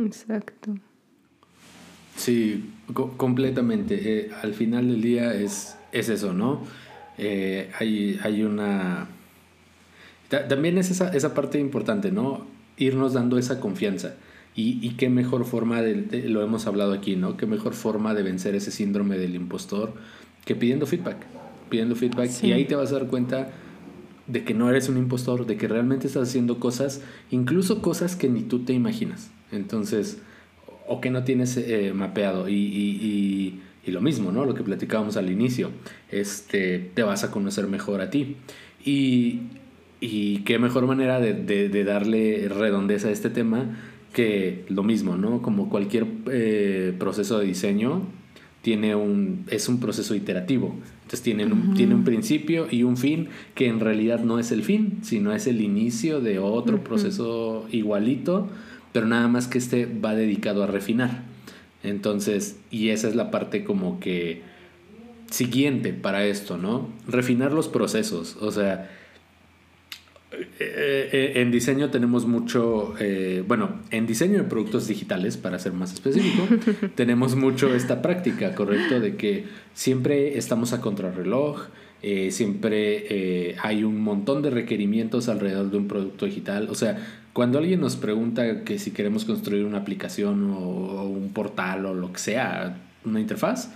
[0.00, 0.74] Exacto.
[2.16, 2.72] Sí,
[3.16, 4.00] completamente.
[4.02, 6.62] Eh, al final del día es, es eso, ¿no?
[7.16, 9.06] hay, hay una
[10.30, 12.46] también es esa, esa parte importante, ¿no?
[12.76, 14.14] Irnos dando esa confianza.
[14.54, 17.36] Y, y qué mejor forma, de, lo hemos hablado aquí, ¿no?
[17.36, 19.92] Qué mejor forma de vencer ese síndrome del impostor
[20.44, 21.18] que pidiendo feedback.
[21.68, 22.30] Pidiendo feedback.
[22.42, 23.50] Y ahí te vas a dar cuenta
[24.26, 28.28] de que no eres un impostor, de que realmente estás haciendo cosas, incluso cosas que
[28.28, 29.30] ni tú te imaginas.
[29.50, 30.18] Entonces,
[30.86, 32.48] o que no tienes eh, mapeado.
[32.48, 34.44] Y, y, y, lo mismo, ¿no?
[34.44, 35.70] Lo que platicábamos al inicio.
[36.12, 38.36] Este, te vas a conocer mejor a ti.
[38.84, 39.40] Y
[40.00, 43.76] y qué mejor manera de, darle redondez a este tema
[44.12, 45.42] que lo mismo, ¿no?
[45.42, 48.02] Como cualquier eh, proceso de diseño,
[48.62, 50.74] tiene un, es un proceso iterativo.
[51.02, 54.62] Entonces tiene un, tiene un principio y un fin que en realidad no es el
[54.62, 58.48] fin, sino es el inicio de otro proceso igualito,
[58.92, 61.22] pero nada más que este va dedicado a refinar.
[61.82, 64.42] Entonces, y esa es la parte como que
[65.30, 66.88] siguiente para esto, ¿no?
[67.08, 68.36] Refinar los procesos.
[68.40, 68.90] O sea,
[70.32, 75.72] eh, eh, en diseño tenemos mucho, eh, bueno, en diseño de productos digitales, para ser
[75.72, 76.46] más específico,
[76.94, 79.00] tenemos mucho esta práctica, ¿correcto?
[79.00, 81.66] De que siempre estamos a contrarreloj,
[82.30, 86.68] siempre hay un montón de requerimientos alrededor de un producto digital.
[86.70, 86.96] O sea,
[87.34, 92.10] cuando alguien nos pregunta que si queremos construir una aplicación o un portal o lo
[92.10, 93.70] que sea, una interfaz,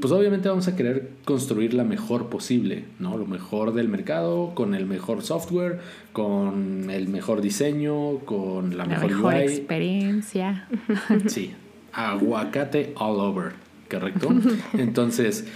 [0.00, 3.16] pues obviamente vamos a querer construir la mejor posible, ¿no?
[3.16, 5.80] Lo mejor del mercado, con el mejor software,
[6.12, 10.68] con el mejor diseño, con la, mejor, mejor experiencia.
[11.26, 11.52] Sí,
[11.92, 13.52] aguacate all over,
[13.90, 14.28] ¿correcto?
[14.74, 15.46] Entonces,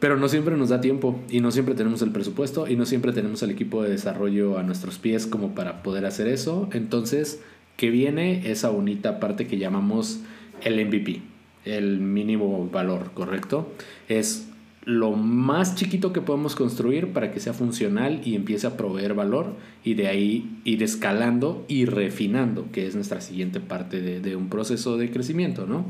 [0.00, 3.12] pero no siempre nos da tiempo y no siempre tenemos el presupuesto y no siempre
[3.12, 6.68] tenemos el equipo de desarrollo a nuestros pies como para poder hacer eso.
[6.72, 7.40] Entonces,
[7.76, 10.20] ¿qué viene esa bonita parte que llamamos
[10.62, 11.33] el MVP
[11.64, 13.72] el mínimo valor, ¿correcto?
[14.08, 14.48] Es
[14.84, 19.54] lo más chiquito que podemos construir para que sea funcional y empiece a proveer valor
[19.82, 24.98] y de ahí ir escalando y refinando, que es nuestra siguiente parte de, un proceso
[24.98, 25.86] de crecimiento, ¿no?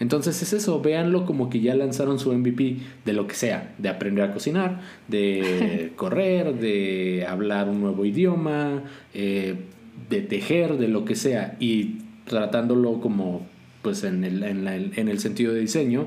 [0.00, 3.88] Entonces es eso, véanlo como que ya lanzaron su MVP de lo que sea, de
[3.88, 8.82] aprender a cocinar, de correr, de hablar un nuevo idioma,
[9.14, 9.56] eh,
[10.08, 13.46] de tejer, de lo que sea, y tratándolo como
[13.82, 16.06] pues en el, en, en el sentido de diseño,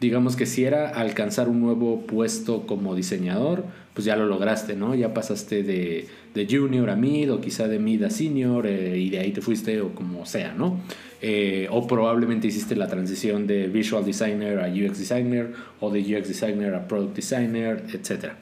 [0.00, 4.94] digamos que si era alcanzar un nuevo puesto como diseñador, pues ya lo lograste, ¿no?
[4.94, 9.10] Ya pasaste de, de junior a mid o quizá de mid a senior eh, y
[9.10, 10.80] de ahí te fuiste o como sea, ¿no?
[11.20, 16.28] Eh, o probablemente hiciste la transición de visual designer a UX designer o de UX
[16.28, 18.32] designer a product designer, etc.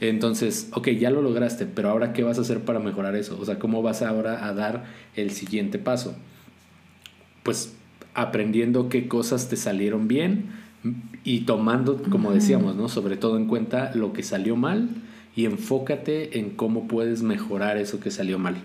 [0.00, 3.38] Entonces, ok, ya lo lograste, pero ahora ¿qué vas a hacer para mejorar eso?
[3.40, 4.84] O sea, ¿cómo vas ahora a dar
[5.14, 6.16] el siguiente paso?
[7.44, 7.76] Pues
[8.14, 10.46] aprendiendo qué cosas te salieron bien
[11.24, 12.88] y tomando, como decíamos, ¿no?
[12.88, 14.88] Sobre todo en cuenta lo que salió mal
[15.36, 18.56] y enfócate en cómo puedes mejorar eso que salió mal.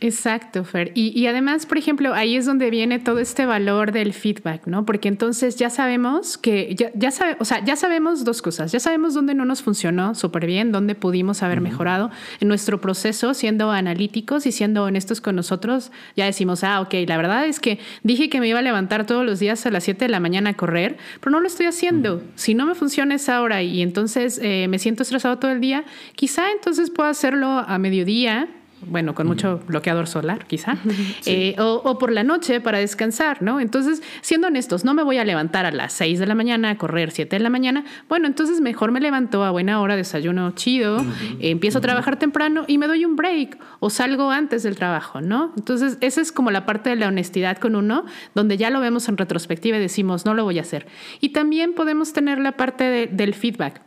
[0.00, 0.92] Exacto, Fer.
[0.94, 4.84] Y, además, por ejemplo, ahí es donde viene todo este valor del feedback, ¿no?
[4.84, 8.72] Porque entonces ya sabemos que, ya, ya o sea, ya sabemos dos cosas.
[8.72, 13.32] Ya sabemos dónde no nos funcionó súper bien, dónde pudimos haber mejorado en nuestro proceso,
[13.32, 15.90] siendo analíticos y siendo honestos con nosotros.
[16.14, 19.24] Ya decimos, ah, ok, la verdad es que dije que me iba a levantar todos
[19.24, 22.22] los días a las 7 de la mañana a correr, pero no lo estoy haciendo.
[22.34, 25.84] Si no me funciona esa hora y entonces eh, me siento estresado todo el día,
[26.16, 28.48] quizá entonces puedo hacerlo a mediodía
[28.82, 30.76] bueno, con mucho bloqueador solar, quizá,
[31.26, 33.58] eh, o, por la noche para descansar, ¿no?
[33.60, 36.78] Entonces, siendo honestos, no me voy a levantar a las 6 de la mañana, a
[36.78, 41.04] correr 7 de la mañana, bueno, entonces mejor me levanto a buena hora, desayuno chido,
[41.40, 45.52] empiezo a trabajar temprano y me doy un break o salgo antes del trabajo, ¿no?
[45.56, 49.08] Entonces, esa es como la parte de la honestidad con uno, donde ya lo vemos
[49.08, 50.86] en retrospectiva y decimos, no lo voy a hacer.
[51.20, 53.86] Y también podemos tener la parte del feedback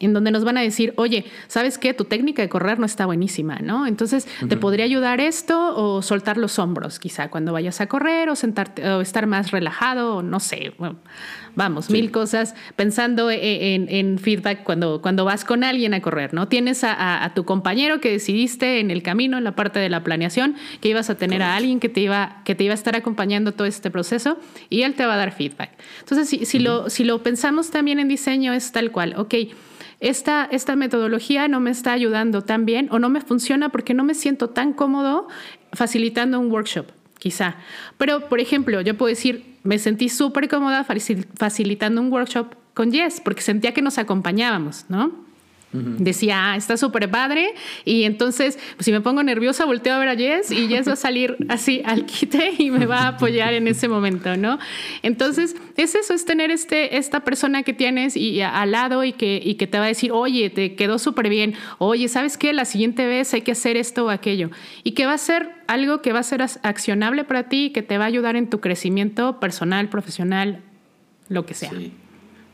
[0.00, 1.92] en donde nos van a decir, oye, ¿sabes qué?
[1.92, 3.86] Tu técnica de correr no está buenísima, ¿no?
[3.86, 8.34] Entonces, ¿te podría ayudar esto o soltar los hombros quizá cuando vayas a correr o,
[8.34, 10.72] sentarte, o estar más relajado o no sé?
[11.54, 16.32] vamos, mil cosas pensando e, e, en, feedback cuando, cuando vas con alguien a correr,
[16.32, 16.48] ¿no?
[16.48, 20.56] Tienes a, tu compañero que decidiste en el camino, en la parte de la planeación,
[20.80, 23.52] que ibas a tener a alguien que te, iba, que te iba a estar acompañando
[23.52, 24.38] todo este proceso
[24.70, 25.70] y él te va a dar feedback.
[25.98, 29.34] Entonces, si, si, lo, si lo pensamos también en diseño, es tal cual, ok
[30.00, 34.14] esta, metodología no me está ayudando tan bien o no me funciona porque no me
[34.14, 35.28] siento tan cómodo
[35.72, 36.86] facilitando un workshop,
[37.18, 37.56] quizá.
[37.98, 43.20] Pero, por ejemplo, yo puedo decir, me sentí súper cómoda facilitando un workshop con Jess
[43.20, 45.29] porque sentía que nos acompañábamos, ¿no?
[45.72, 47.54] Decía, ah, está súper padre.
[47.84, 50.94] Y entonces, pues, si me pongo nerviosa, volteo a ver a Jess y Jess va
[50.94, 54.58] a salir así al quite y me va a apoyar en ese momento, ¿no?
[55.02, 59.40] Entonces, es eso, es tener este, esta persona que tienes y, al lado y que,
[59.42, 61.54] y que te va a decir, oye, te quedó súper bien.
[61.78, 62.52] Oye, ¿sabes qué?
[62.52, 64.50] La siguiente vez hay que hacer esto o aquello.
[64.82, 67.96] Y que va a ser algo que va a ser accionable para ti, que te
[67.96, 70.62] va a ayudar en tu crecimiento personal, profesional,
[71.28, 71.70] lo que sea.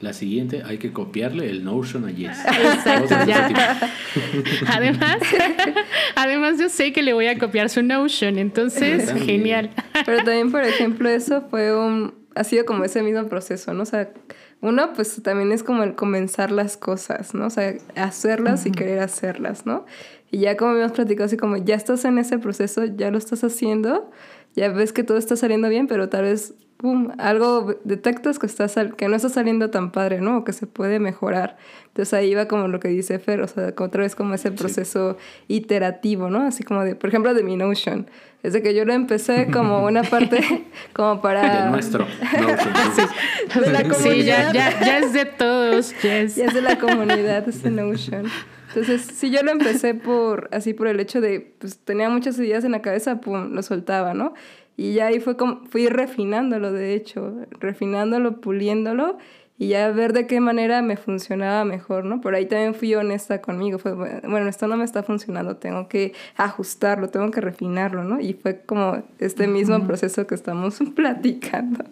[0.01, 2.39] La siguiente hay que copiarle el Notion a Jess.
[2.45, 3.15] Exacto,
[4.67, 5.19] además,
[6.17, 9.71] además yo sé que le voy a copiar su Notion, entonces genial.
[10.05, 13.85] Pero también, por ejemplo, eso fue un, ha sido como ese mismo proceso, ¿no?
[13.85, 14.13] O sea,
[14.61, 17.47] uno pues también es como el comenzar las cosas, ¿no?
[17.47, 19.87] O sea, hacerlas y querer hacerlas, ¿no?
[20.31, 23.45] Y ya como habíamos platicado, así como ya estás en ese proceso, ya lo estás
[23.45, 24.11] haciendo,
[24.55, 28.67] ya ves que todo está saliendo bien, pero tal vez pum, algo detectas que, está
[28.97, 30.39] que no está saliendo tan padre, ¿no?
[30.39, 31.57] O que se puede mejorar.
[31.89, 35.17] Entonces ahí va como lo que dice Fer, o sea, otra vez como ese proceso
[35.49, 36.43] iterativo, ¿no?
[36.43, 38.09] Así como de, por ejemplo, de mi Notion.
[38.43, 41.65] Es de que yo lo empecé como una parte, como para...
[41.65, 42.07] De nuestro
[42.41, 42.75] Notion.
[42.95, 44.13] sí, de la comunidad.
[44.13, 46.37] Sí, ya, ya, ya es de todos, yes.
[46.37, 48.27] Ya es de la comunidad ese Notion.
[48.69, 52.63] Entonces, si yo lo empecé por, así por el hecho de, pues tenía muchas ideas
[52.63, 54.35] en la cabeza, pum, lo soltaba, ¿no?
[54.77, 59.19] Y ya ahí fue como, fui refinándolo, de hecho, refinándolo, puliéndolo
[59.59, 62.21] y ya ver de qué manera me funcionaba mejor, ¿no?
[62.21, 66.13] Por ahí también fui honesta conmigo, fue, bueno, esto no me está funcionando, tengo que
[66.37, 68.21] ajustarlo, tengo que refinarlo, ¿no?
[68.21, 71.85] Y fue como este mismo proceso que estamos platicando.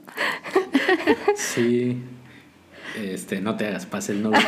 [1.37, 2.03] Sí.
[3.01, 4.39] Este, no te hagas, pase el novio.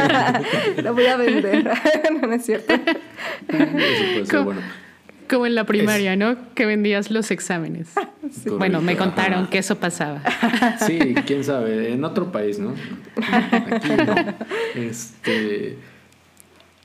[0.82, 1.64] Lo voy a vender,
[2.22, 2.72] no, es cierto.
[2.72, 2.84] Eso
[3.48, 4.60] puede ser bueno.
[5.28, 6.36] Como en la primaria, ¿no?
[6.54, 7.88] Que vendías los exámenes.
[8.58, 10.20] Bueno, me contaron que eso pasaba.
[10.84, 12.74] Sí, quién sabe, en otro país, ¿no?
[13.16, 14.14] Aquí no.
[14.74, 15.78] Este,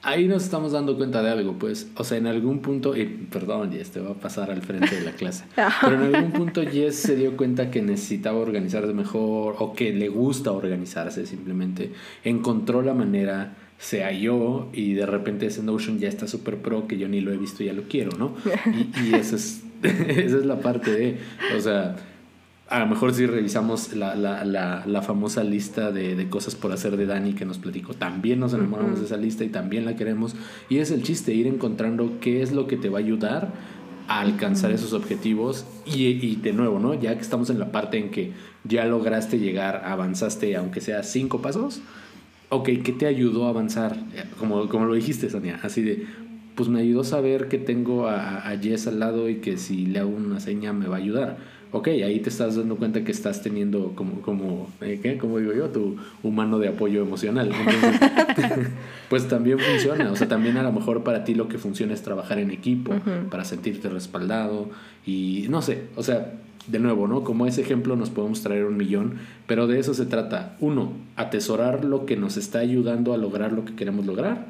[0.03, 3.71] ahí nos estamos dando cuenta de algo, pues, o sea, en algún punto, y perdón,
[3.71, 5.45] Jess, te va a pasar al frente de la clase,
[5.81, 10.09] pero en algún punto Jess se dio cuenta que necesitaba organizarse mejor o que le
[10.09, 11.91] gusta organizarse simplemente,
[12.23, 16.99] encontró la manera se halló y de repente ese Notion ya está súper pro que
[16.99, 18.35] yo ni lo he visto y ya lo quiero, ¿no?
[19.03, 21.17] Y, y eso es, esa es la parte de,
[21.57, 21.95] o sea,
[22.69, 26.71] a lo mejor si revisamos la, la, la, la famosa lista de, de, cosas por
[26.71, 29.95] hacer de Dani que nos platicó, también nos enamoramos de esa lista y también la
[29.95, 30.35] queremos.
[30.69, 33.51] Y es el chiste, ir encontrando qué es lo que te va a ayudar
[34.07, 35.65] a alcanzar esos objetivos.
[35.85, 36.93] Y, y de nuevo, ¿no?
[36.93, 38.31] Ya que estamos en la parte en que
[38.63, 41.81] ya lograste llegar, avanzaste, aunque sea cinco pasos,
[42.51, 43.97] ok, ¿qué te ayudó a avanzar?
[44.37, 46.05] Como, como lo dijiste, Sonia, así de,
[46.55, 49.99] pues me ayudó saber que tengo a, a Jess al lado y que si le
[49.99, 51.37] hago una seña me va a ayudar.
[51.73, 55.17] Ok, ahí te estás dando cuenta que estás teniendo como, como eh, ¿qué?
[55.17, 57.49] Como digo yo, tu humano de apoyo emocional.
[59.09, 60.11] pues también funciona.
[60.11, 62.93] O sea, también a lo mejor para ti lo que funciona es trabajar en equipo,
[63.29, 64.69] para sentirte respaldado
[65.05, 66.33] y no sé, o sea,
[66.67, 67.23] de nuevo, ¿no?
[67.23, 69.15] Como ese ejemplo nos podemos traer un millón,
[69.47, 70.55] pero de eso se trata.
[70.59, 74.47] Uno, atesorar lo que nos está ayudando a lograr lo que queremos lograr.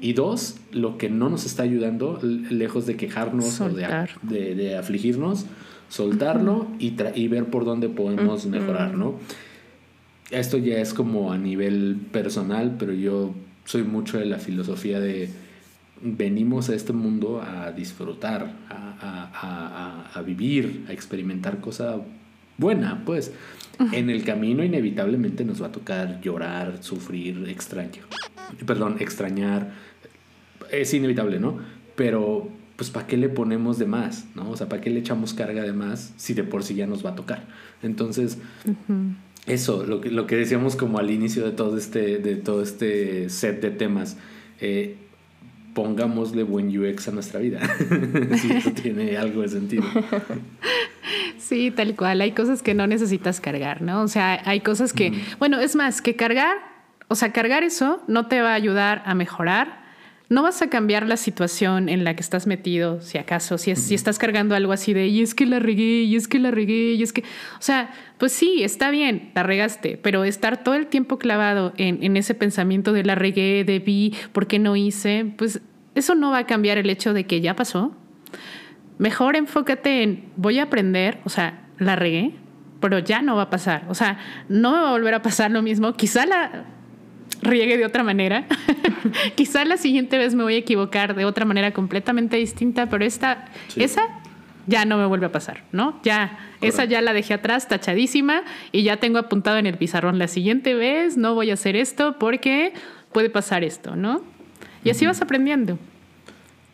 [0.00, 5.46] Y dos, lo que no nos está ayudando, lejos de quejarnos o de, de, afligirnos,
[5.92, 9.18] soltarlo y, y, ver por dónde podemos mejorar, ¿no?
[10.30, 13.34] Esto ya es como a nivel personal, pero yo
[13.66, 15.28] soy mucho de la filosofía de
[16.00, 22.00] venimos a este mundo a disfrutar, a, vivir, a experimentar cosa
[22.56, 23.32] buena, pues.
[23.92, 28.06] En el camino inevitablemente nos va a tocar llorar, sufrir, extrañar,
[28.64, 29.72] perdón, extrañar.
[30.70, 31.58] Es inevitable, ¿no?
[31.94, 32.48] pero
[32.82, 34.24] pues ¿para qué le ponemos de más?
[34.34, 34.50] ¿no?
[34.50, 37.06] O sea, ¿para qué le echamos carga de más si de por sí ya nos
[37.06, 37.44] va a tocar?
[37.80, 38.38] Entonces,
[39.46, 43.30] eso, lo que, lo que decíamos como al inicio de todo este, de todo este
[43.30, 44.16] set de temas,
[44.60, 44.96] eh,
[45.74, 47.60] pongámosle buen UX a nuestra vida,
[48.36, 49.84] si eso tiene algo de sentido.
[51.38, 52.20] Sí, tal cual.
[52.20, 54.02] Hay cosas que no necesitas cargar, ¿no?
[54.02, 56.56] O sea, hay cosas que, bueno, es más, que cargar,
[57.06, 59.81] o sea, cargar eso no te va a ayudar a mejorar.
[60.32, 63.94] No vas a cambiar la situación en la que estás metido, si acaso, si, si
[63.94, 66.92] estás cargando algo así de, y es que la regué, y es que la regué,
[66.92, 70.86] y es que, o sea, pues sí, está bien, la regaste, pero estar todo el
[70.86, 75.32] tiempo clavado en, en ese pensamiento de la regué, de vi, ¿por qué no hice?
[75.36, 75.60] Pues
[75.94, 77.94] eso no va a cambiar el hecho de que ya pasó,
[78.98, 82.34] Mejor enfócate en voy a aprender, o sea, la regué,
[82.80, 83.84] pero ya no va a pasar.
[83.88, 84.18] O sea,
[84.48, 85.94] no me va a volver a pasar lo mismo.
[85.94, 86.66] Quizá la
[87.42, 88.46] riegue de otra manera.
[89.34, 93.46] Quizá la siguiente vez me voy a equivocar de otra manera completamente distinta, pero esta,
[93.76, 94.02] esa
[94.66, 96.00] ya no me vuelve a pasar, ¿no?
[96.04, 100.28] Ya, esa ya la dejé atrás, tachadísima, y ya tengo apuntado en el pizarrón la
[100.28, 102.72] siguiente vez, no voy a hacer esto porque
[103.12, 104.22] puede pasar esto, ¿no?
[104.84, 105.78] Y así vas aprendiendo.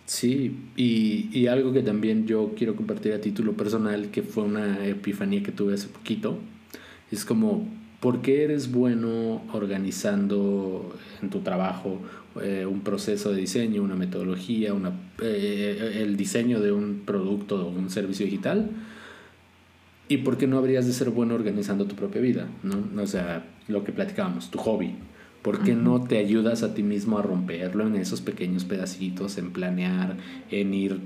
[0.07, 4.87] Sí, y, y, algo que también yo quiero compartir a título personal, que fue una
[4.87, 6.39] epifanía que tuve hace poquito,
[7.11, 7.69] es como,
[8.01, 11.99] ¿por qué eres bueno organizando en tu trabajo
[12.43, 14.93] eh, un proceso de diseño, una metodología, una,
[15.23, 18.71] eh, el diseño de un producto o un servicio digital?
[20.09, 22.49] ¿Y por qué no habrías de ser bueno organizando tu propia vida?
[22.63, 23.03] ¿no?
[23.03, 24.95] O sea, lo que platicábamos, tu hobby
[25.43, 29.53] ¿Por qué no te ayudas a ti mismo a romperlo en esos pequeños pedacitos, en
[29.53, 30.17] planear,
[30.51, 31.01] en ir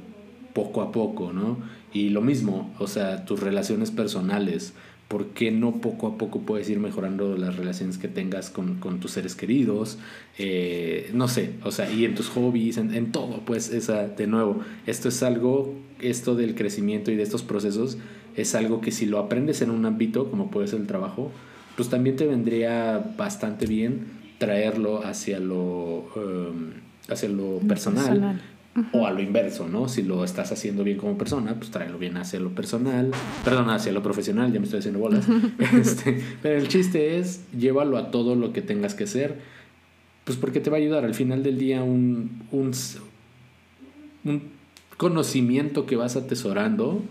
[0.54, 1.58] poco a poco, ¿no?
[1.92, 4.72] Y lo mismo, o sea, tus relaciones personales,
[5.12, 9.10] ¿por qué no poco a poco puedes ir mejorando las relaciones que tengas con, tus
[9.10, 9.98] seres queridos?
[10.38, 14.60] Eh, no sé, o sea, y en tus hobbies, en, todo, pues, esa, de nuevo,
[14.86, 17.98] esto es algo, esto del crecimiento y de estos procesos,
[18.36, 21.30] es algo que si lo aprendes en un ámbito, como puede ser el trabajo,
[21.76, 24.06] pues también te vendría bastante bien
[24.38, 26.72] traerlo hacia lo, em,
[27.06, 28.40] hacia lo personal.
[28.92, 29.86] O a lo inverso, ¿no?
[29.86, 33.10] Si lo estás haciendo bien como persona, pues tráelo bien hacia lo personal,
[33.44, 35.26] perdón, hacia lo profesional, ya me estoy haciendo bolas.
[35.74, 39.40] este, pero el chiste es, llévalo a todo lo que tengas que hacer,
[40.24, 42.72] pues porque te va a ayudar al final del día un, un,
[44.24, 44.42] un
[44.96, 47.02] conocimiento que vas atesorando,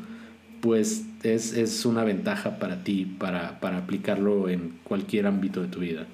[0.61, 5.79] pues es, es, una ventaja para ti, para, para aplicarlo en cualquier ámbito de tu
[5.79, 6.07] vida.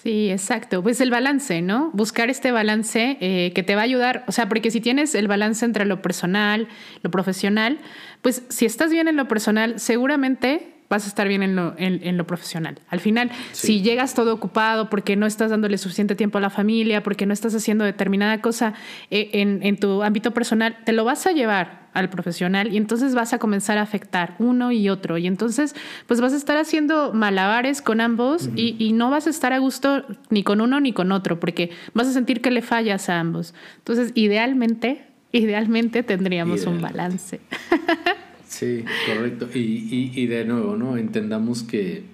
[0.00, 0.82] Sí, exacto.
[0.82, 1.90] Pues el balance, ¿no?
[1.92, 5.28] Buscar este balance eh, que te va a ayudar, o sea, porque si tienes el
[5.28, 6.66] balance entre lo personal,
[7.02, 7.78] lo profesional,
[8.20, 12.18] pues si estás bien en lo personal, seguramente vas a estar bien en lo, en,
[12.18, 12.78] lo profesional.
[12.90, 17.02] Al final, si llegas todo ocupado porque no estás dándole suficiente tiempo a la familia,
[17.02, 18.74] porque no estás haciendo determinada cosa
[19.10, 23.14] eh, en, en tu ámbito personal, te lo vas a llevar al profesional y entonces
[23.14, 25.74] vas a comenzar a afectar uno y otro y entonces
[26.06, 29.58] pues vas a estar haciendo malabares con ambos y, y, no vas a estar a
[29.58, 33.18] gusto ni con uno ni con otro porque vas a sentir que le fallas a
[33.18, 33.54] ambos.
[33.78, 37.40] Entonces, idealmente, idealmente tendríamos un balance.
[38.52, 39.48] sí, correcto.
[39.54, 40.96] Y, y, y, de nuevo, ¿no?
[40.96, 42.04] Entendamos que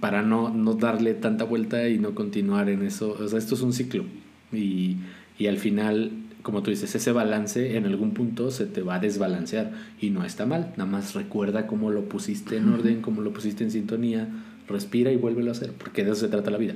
[0.00, 3.62] para no, no darle tanta vuelta y no continuar en eso, o sea, esto es
[3.62, 4.04] un ciclo
[4.52, 4.98] y,
[5.38, 6.10] y al final
[6.44, 10.24] como tú dices, ese balance en algún punto se te va a desbalancear y no
[10.24, 10.74] está mal.
[10.76, 14.28] Nada más recuerda cómo lo pusiste en orden, cómo lo pusiste en sintonía,
[14.68, 16.74] respira y vuélvelo a hacer, porque de eso se trata la vida.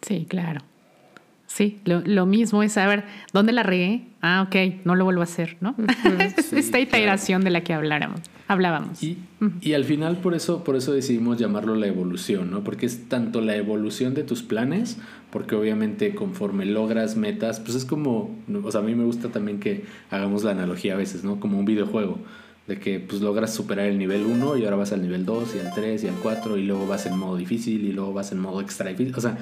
[0.00, 0.62] Sí, claro.
[1.56, 4.02] Sí, lo, mismo es saber dónde la regué.
[4.20, 5.74] Ah, ok, no lo vuelvo a hacer, ¿no?
[6.52, 9.02] Esta iteración de la que habláramos, hablábamos.
[9.02, 9.16] Y,
[9.62, 12.62] y, al final por eso, por eso decidimos llamarlo la evolución, ¿no?
[12.62, 14.98] Porque es tanto la evolución de tus planes,
[15.30, 19.58] porque obviamente conforme logras metas, pues es como, o sea, a mí me gusta también
[19.58, 21.40] que hagamos la analogía a veces, ¿no?
[21.40, 22.18] Como un videojuego
[22.66, 25.66] de que pues logras superar el nivel 1 y ahora vas al nivel 2 y
[25.66, 28.40] al 3 y al 4 y luego vas en modo difícil y luego vas en
[28.40, 29.14] modo extra difícil.
[29.16, 29.38] O sea,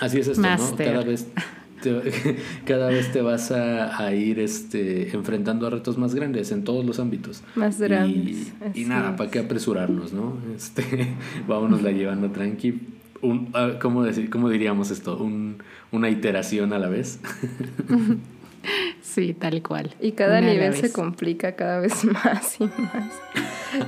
[0.00, 0.76] Así es esto, ¿no?
[0.76, 1.26] Cada vez,
[1.82, 2.36] te,
[2.66, 6.98] cada vez te vas a, ir este, enfrentando a retos más grandes en todos los
[6.98, 7.42] ámbitos.
[7.54, 8.52] Más grandes.
[8.74, 10.38] Y, nada, ¿para qué apresurarnos, no?
[10.54, 11.14] Este,
[11.48, 12.80] vámonos la llevando tranqui.
[13.20, 15.16] Un, ¿cómo, decir, ¿Cómo diríamos esto?
[15.18, 15.58] Un,
[15.90, 17.20] una iteración a la vez.
[19.00, 19.94] Sí, tal cual.
[20.00, 23.12] Y cada nivel se complica cada vez más y más.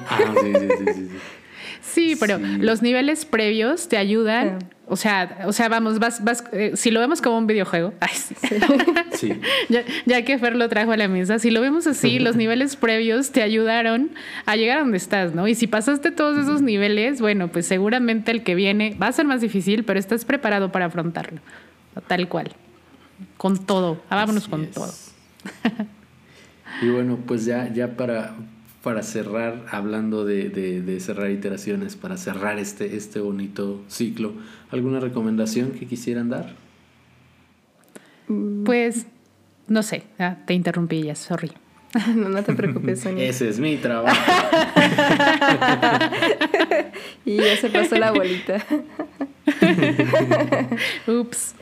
[0.08, 1.08] Ah, sí, sí, sí, sí.
[1.08, 1.08] Sí,
[2.18, 4.58] pero los niveles previos te ayudan.
[4.86, 7.94] O sea, o sea, vamos, vas, vas, eh, si lo vemos como un videojuego,
[9.12, 9.32] sí.
[10.06, 13.30] Ya, que Fer lo trajo a la mesa, si lo vemos así, los niveles previos
[13.30, 14.10] te ayudaron
[14.46, 15.46] a llegar a donde estás, ¿no?
[15.46, 19.26] Y si pasaste todos esos niveles, bueno, pues seguramente el que viene va a ser
[19.26, 21.40] más difícil, pero estás preparado para afrontarlo,
[22.08, 22.50] tal cual.
[23.36, 24.92] con todo, vámonos con todo.
[26.82, 28.34] y bueno, pues ya, ya para,
[28.82, 34.32] para cerrar, hablando de, cerrar iteraciones, para cerrar este, este bonito ciclo,
[34.70, 36.54] ¿alguna recomendación que quisieran dar?
[38.64, 39.06] Pues,
[39.68, 40.04] no sé,
[40.46, 41.52] te interrumpí ya, sorry.
[42.14, 43.28] No, no te preocupes, Sonia.
[43.28, 44.16] Ese es mi trabajo.
[47.24, 48.64] y ya se pasó la bolita.
[51.06, 51.54] Ups.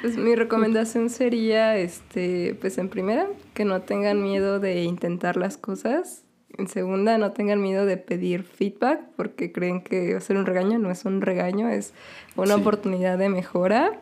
[0.00, 5.56] Pues mi recomendación sería, este, pues en primera, que no tengan miedo de intentar las
[5.56, 6.24] cosas.
[6.58, 10.78] En segunda, no tengan miedo de pedir feedback porque creen que ser un regaño.
[10.78, 11.94] No es un regaño, es
[12.36, 14.00] una oportunidad de mejora.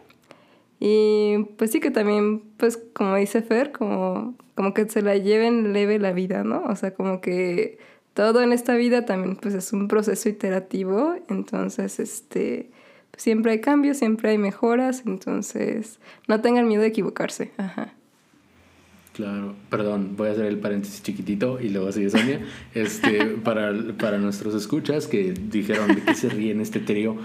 [0.80, 5.72] Y pues sí que también, pues como dice Fer, como, como que se la lleven
[5.72, 6.62] leve la vida, ¿no?
[6.64, 7.78] O sea, como que
[8.14, 12.70] todo en esta vida también pues es un proceso iterativo, entonces este
[13.18, 17.52] siempre hay cambios, siempre hay mejoras, entonces no tengan miedo de equivocarse.
[17.58, 17.92] Ajá.
[19.12, 22.40] Claro, perdón, voy a hacer el paréntesis chiquitito y luego sigue Sonia.
[22.74, 27.16] Este, para, para nuestros escuchas que dijeron de qué se ríen este trío,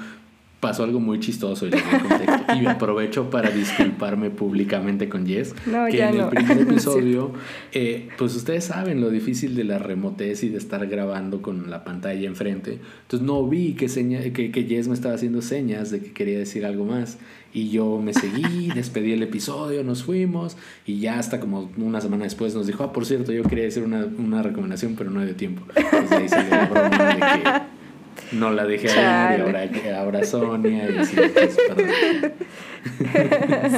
[0.64, 2.56] pasó algo muy chistoso y contexto.
[2.56, 5.54] Y aprovecho para disculparme públicamente con Jess.
[5.92, 7.34] que en el primer episodio,
[7.74, 11.84] eh, pues ustedes saben lo difícil de la remotez y de estar grabando con la
[11.84, 12.80] pantalla enfrente.
[13.02, 16.40] Entonces no vi que, seña, que, que Jess me estaba haciendo señas de que quería
[16.40, 17.18] decir algo más.
[17.54, 20.56] Y yo me seguí, despedí el episodio, nos fuimos.
[20.86, 23.84] Y ya hasta como una semana después nos dijo, ah, por cierto, yo quería decir
[23.84, 25.66] una, una recomendación, pero no de tiempo.
[25.76, 27.83] Entonces ahí salió la broma de que
[28.32, 31.16] no la dejé ahí y ahora, ahora Sonia y así.
[31.16, 31.58] Pues,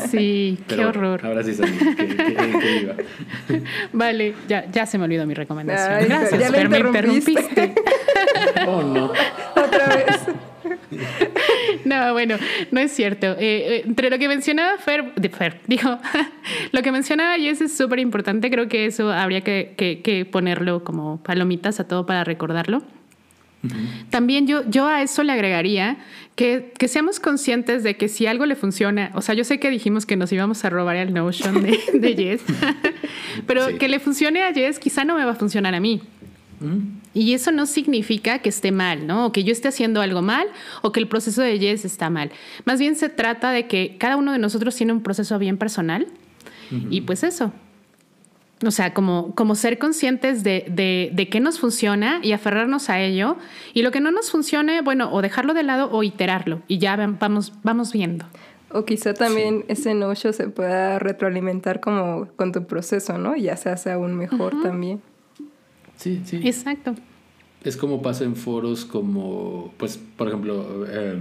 [0.09, 1.25] sí, qué horror.
[1.25, 1.71] Ahora sí salí.
[1.95, 2.95] ¿Qué, iba?
[3.93, 6.07] Vale, ya, ya se me olvidó mi recomendación.
[6.07, 7.75] Gracias, ya me interrumpiste.
[8.67, 9.11] oh, no.
[9.55, 10.21] Otra vez.
[11.83, 12.37] No, bueno,
[12.71, 13.27] no es cierto.
[13.27, 15.99] Eh, eh, entre lo que mencionaba Fer, Fer dijo,
[16.71, 18.49] lo que mencionaba Jess es súper importante.
[18.49, 22.81] Creo que eso habría que, que, que ponerlo como palomitas a todo para recordarlo.
[24.09, 25.97] También yo, yo a eso le agregaría
[26.35, 29.69] que, que, seamos conscientes de que si algo le funciona, o sea, yo sé que
[29.69, 32.41] dijimos que nos íbamos a robar el Notion de, de Jess,
[33.47, 36.01] pero que le funcione a Jess quizá no me va a funcionar a mí.
[37.13, 39.27] Y eso no significa que esté mal, ¿no?
[39.27, 40.47] O que yo esté haciendo algo mal
[40.81, 42.31] o que el proceso de Jess está mal.
[42.63, 46.07] Más bien se trata de que cada uno de nosotros tiene un proceso bien personal
[46.89, 47.53] y pues eso,
[48.63, 53.01] o sea, como, como ser conscientes de, de, de, qué nos funciona y aferrarnos a
[53.01, 53.37] ello.
[53.73, 56.61] Y lo que no nos funcione, bueno, o dejarlo de lado o iterarlo.
[56.67, 58.25] Y ya vamos, vamos viendo.
[58.71, 63.35] O quizá también ese nocho se pueda retroalimentar como con tu proceso, ¿no?
[63.35, 65.01] Y ya se hace aún mejor también.
[65.97, 66.41] Sí, sí.
[66.43, 66.95] Exacto.
[67.63, 71.19] Es como pasa en foros como, pues, por ejemplo, eh,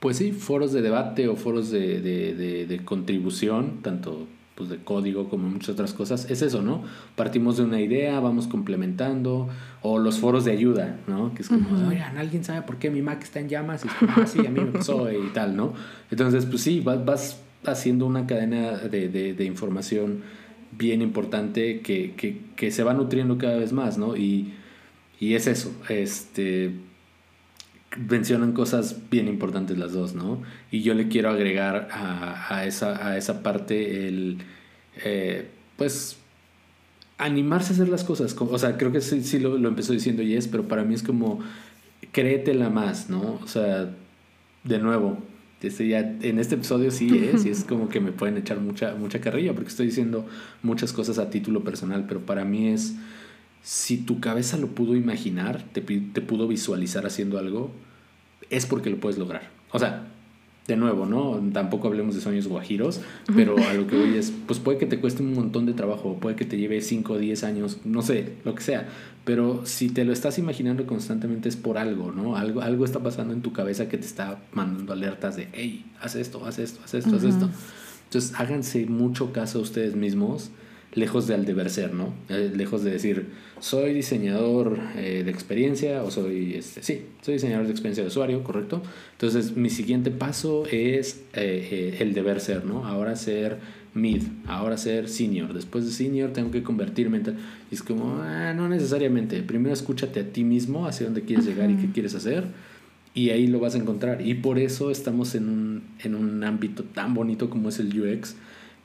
[0.00, 4.26] pues sí, foros de debate o foros de, de, de contribución, tanto
[4.58, 6.82] pues, de código como muchas otras cosas, es eso, ¿no?
[7.14, 9.48] Partimos de una idea, vamos complementando,
[9.82, 11.32] o los foros de ayuda, ¿no?
[11.32, 13.84] Que es como, oigan, ¿alguien sabe por qué mi Mac está en llamas?
[13.84, 15.74] Y es como, ah, sí, a mí me pasó y tal, ¿no?
[16.10, 20.22] Entonces, pues sí, vas, vas haciendo una cadena de, de, de información
[20.76, 24.16] bien importante que, que, que, se va nutriendo cada vez más, ¿no?
[24.16, 24.54] Y,
[25.20, 26.72] y es eso, este
[27.96, 30.42] mencionan cosas bien importantes las dos, ¿no?
[30.70, 34.38] Y yo le quiero agregar a, a, esa, a esa parte el,
[35.04, 36.18] eh, pues,
[37.16, 38.36] animarse a hacer las cosas.
[38.38, 41.02] O sea, creo que sí, sí lo, lo, empezó diciendo Yes, pero para mí es
[41.02, 41.40] como,
[42.12, 43.40] créetela más, ¿no?
[43.42, 43.90] O sea,
[44.64, 45.18] de nuevo,
[45.62, 48.94] este ya, en este episodio sí es, y es como que me pueden echar mucha,
[48.94, 50.26] mucha carrilla, porque estoy diciendo
[50.62, 52.94] muchas cosas a título personal, pero para mí es
[53.62, 57.70] si tu cabeza lo pudo imaginar, te, te, pudo visualizar haciendo algo,
[58.50, 59.50] es porque lo puedes lograr.
[59.72, 60.06] O sea,
[60.66, 61.40] de nuevo, ¿no?
[61.52, 63.00] Tampoco hablemos de sueños guajiros,
[63.34, 66.18] pero a lo que voy es, pues puede que te cueste un montón de trabajo,
[66.20, 68.86] puede que te lleve 5 o 10 años, no sé, lo que sea,
[69.24, 72.36] pero si te lo estás imaginando constantemente es por algo, ¿no?
[72.36, 76.16] Algo, algo está pasando en tu cabeza que te está mandando alertas de, hey, haz
[76.16, 77.48] esto, haz esto, haz esto, haz esto.
[78.04, 80.50] Entonces, háganse mucho caso a ustedes mismos
[80.94, 82.14] lejos del deber ser, ¿no?
[82.28, 83.26] Eh, lejos de decir,
[83.60, 88.42] soy diseñador eh, de experiencia o soy, este, sí, soy diseñador de experiencia de usuario,
[88.42, 88.82] correcto.
[89.12, 92.86] Entonces, mi siguiente paso es eh, el deber ser, ¿no?
[92.86, 93.58] Ahora ser
[93.94, 95.52] mid, ahora ser senior.
[95.52, 97.36] Después de senior tengo que convertirme en
[97.70, 99.42] Y es como, ah, no necesariamente.
[99.42, 102.44] Primero escúchate a ti mismo, hacia dónde quieres llegar y qué quieres hacer.
[103.14, 104.26] Y ahí lo vas a encontrar.
[104.26, 108.36] Y por eso estamos en un, en un ámbito tan bonito como es el UX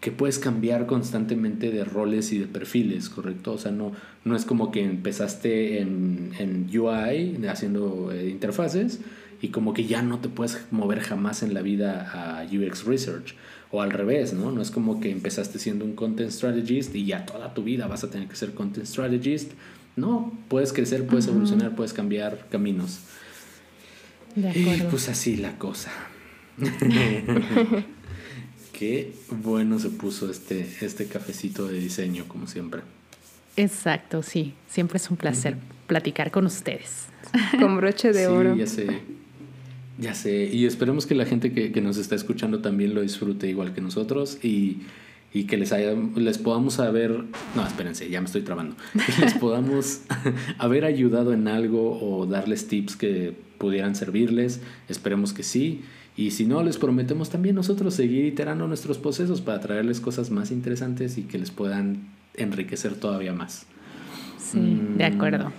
[0.04, 3.54] que puedes cambiar constantemente de roles y de perfiles, ¿correcto?
[3.54, 3.94] O sea, no,
[4.26, 9.00] no es como que empezaste en, en UI haciendo eh, interfaces
[9.42, 13.36] y como que ya no te puedes mover jamás en la vida a UX Research
[13.72, 14.52] O al revés, ¿no?
[14.52, 18.04] No es como que empezaste siendo un content strategist y ya toda tu vida vas
[18.04, 19.54] a tener que ser content strategist.
[19.96, 23.00] No, puedes crecer, puedes evolucionar, puedes cambiar caminos.
[24.36, 24.84] De acuerdo.
[24.84, 25.94] Y pues así la cosa.
[28.74, 32.82] Qué bueno se puso este, este cafecito de diseño, como siempre.
[33.56, 34.54] Exacto, sí.
[34.68, 35.58] Siempre es un placer
[35.88, 37.08] platicar con ustedes.
[37.60, 38.56] Con broche de oro.
[38.56, 38.88] Ya sé.
[39.98, 40.50] Ya sé.
[40.52, 44.38] Y esperemos que la gente que, nos está escuchando también lo disfrute igual que nosotros
[44.44, 44.82] y,
[45.48, 47.12] que les, haya, les podamos haber.
[47.56, 48.76] No, espérense, ya me estoy trabando.
[49.16, 50.02] Que les podamos
[50.58, 54.62] haber ayudado en algo o darles tips que pudieran servirles.
[54.90, 55.82] Esperemos que sí.
[56.16, 60.52] Y si no, les prometemos también nosotros seguir iterando nuestros procesos para traerles cosas más
[60.52, 63.66] interesantes y que les puedan enriquecer todavía más.
[64.38, 65.52] Sí, de mm, acuerdo.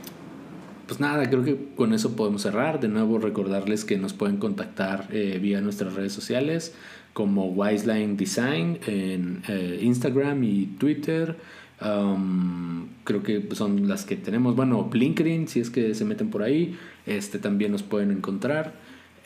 [0.87, 2.79] Pues nada, creo que con eso podemos cerrar.
[2.79, 6.75] De nuevo, recordarles que nos pueden contactar eh, vía nuestras redes sociales
[7.15, 11.37] como Wiseline Design en eh, Instagram y Twitter.
[11.81, 14.55] Um, creo que son las que tenemos.
[14.55, 16.77] Bueno, LinkedIn, si es que se meten por ahí,
[17.07, 18.75] este también nos pueden encontrar.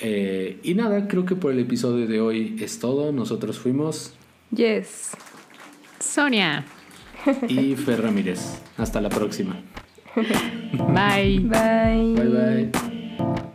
[0.00, 3.12] Eh, y nada, creo que por el episodio de hoy es todo.
[3.12, 4.14] Nosotros fuimos.
[4.54, 5.10] Yes.
[5.98, 6.64] Sonia.
[7.48, 8.62] Y Fer Ramírez.
[8.76, 9.60] Hasta la próxima.
[10.14, 11.40] Bye.
[11.40, 12.14] Bye.
[12.14, 13.52] Bye bye.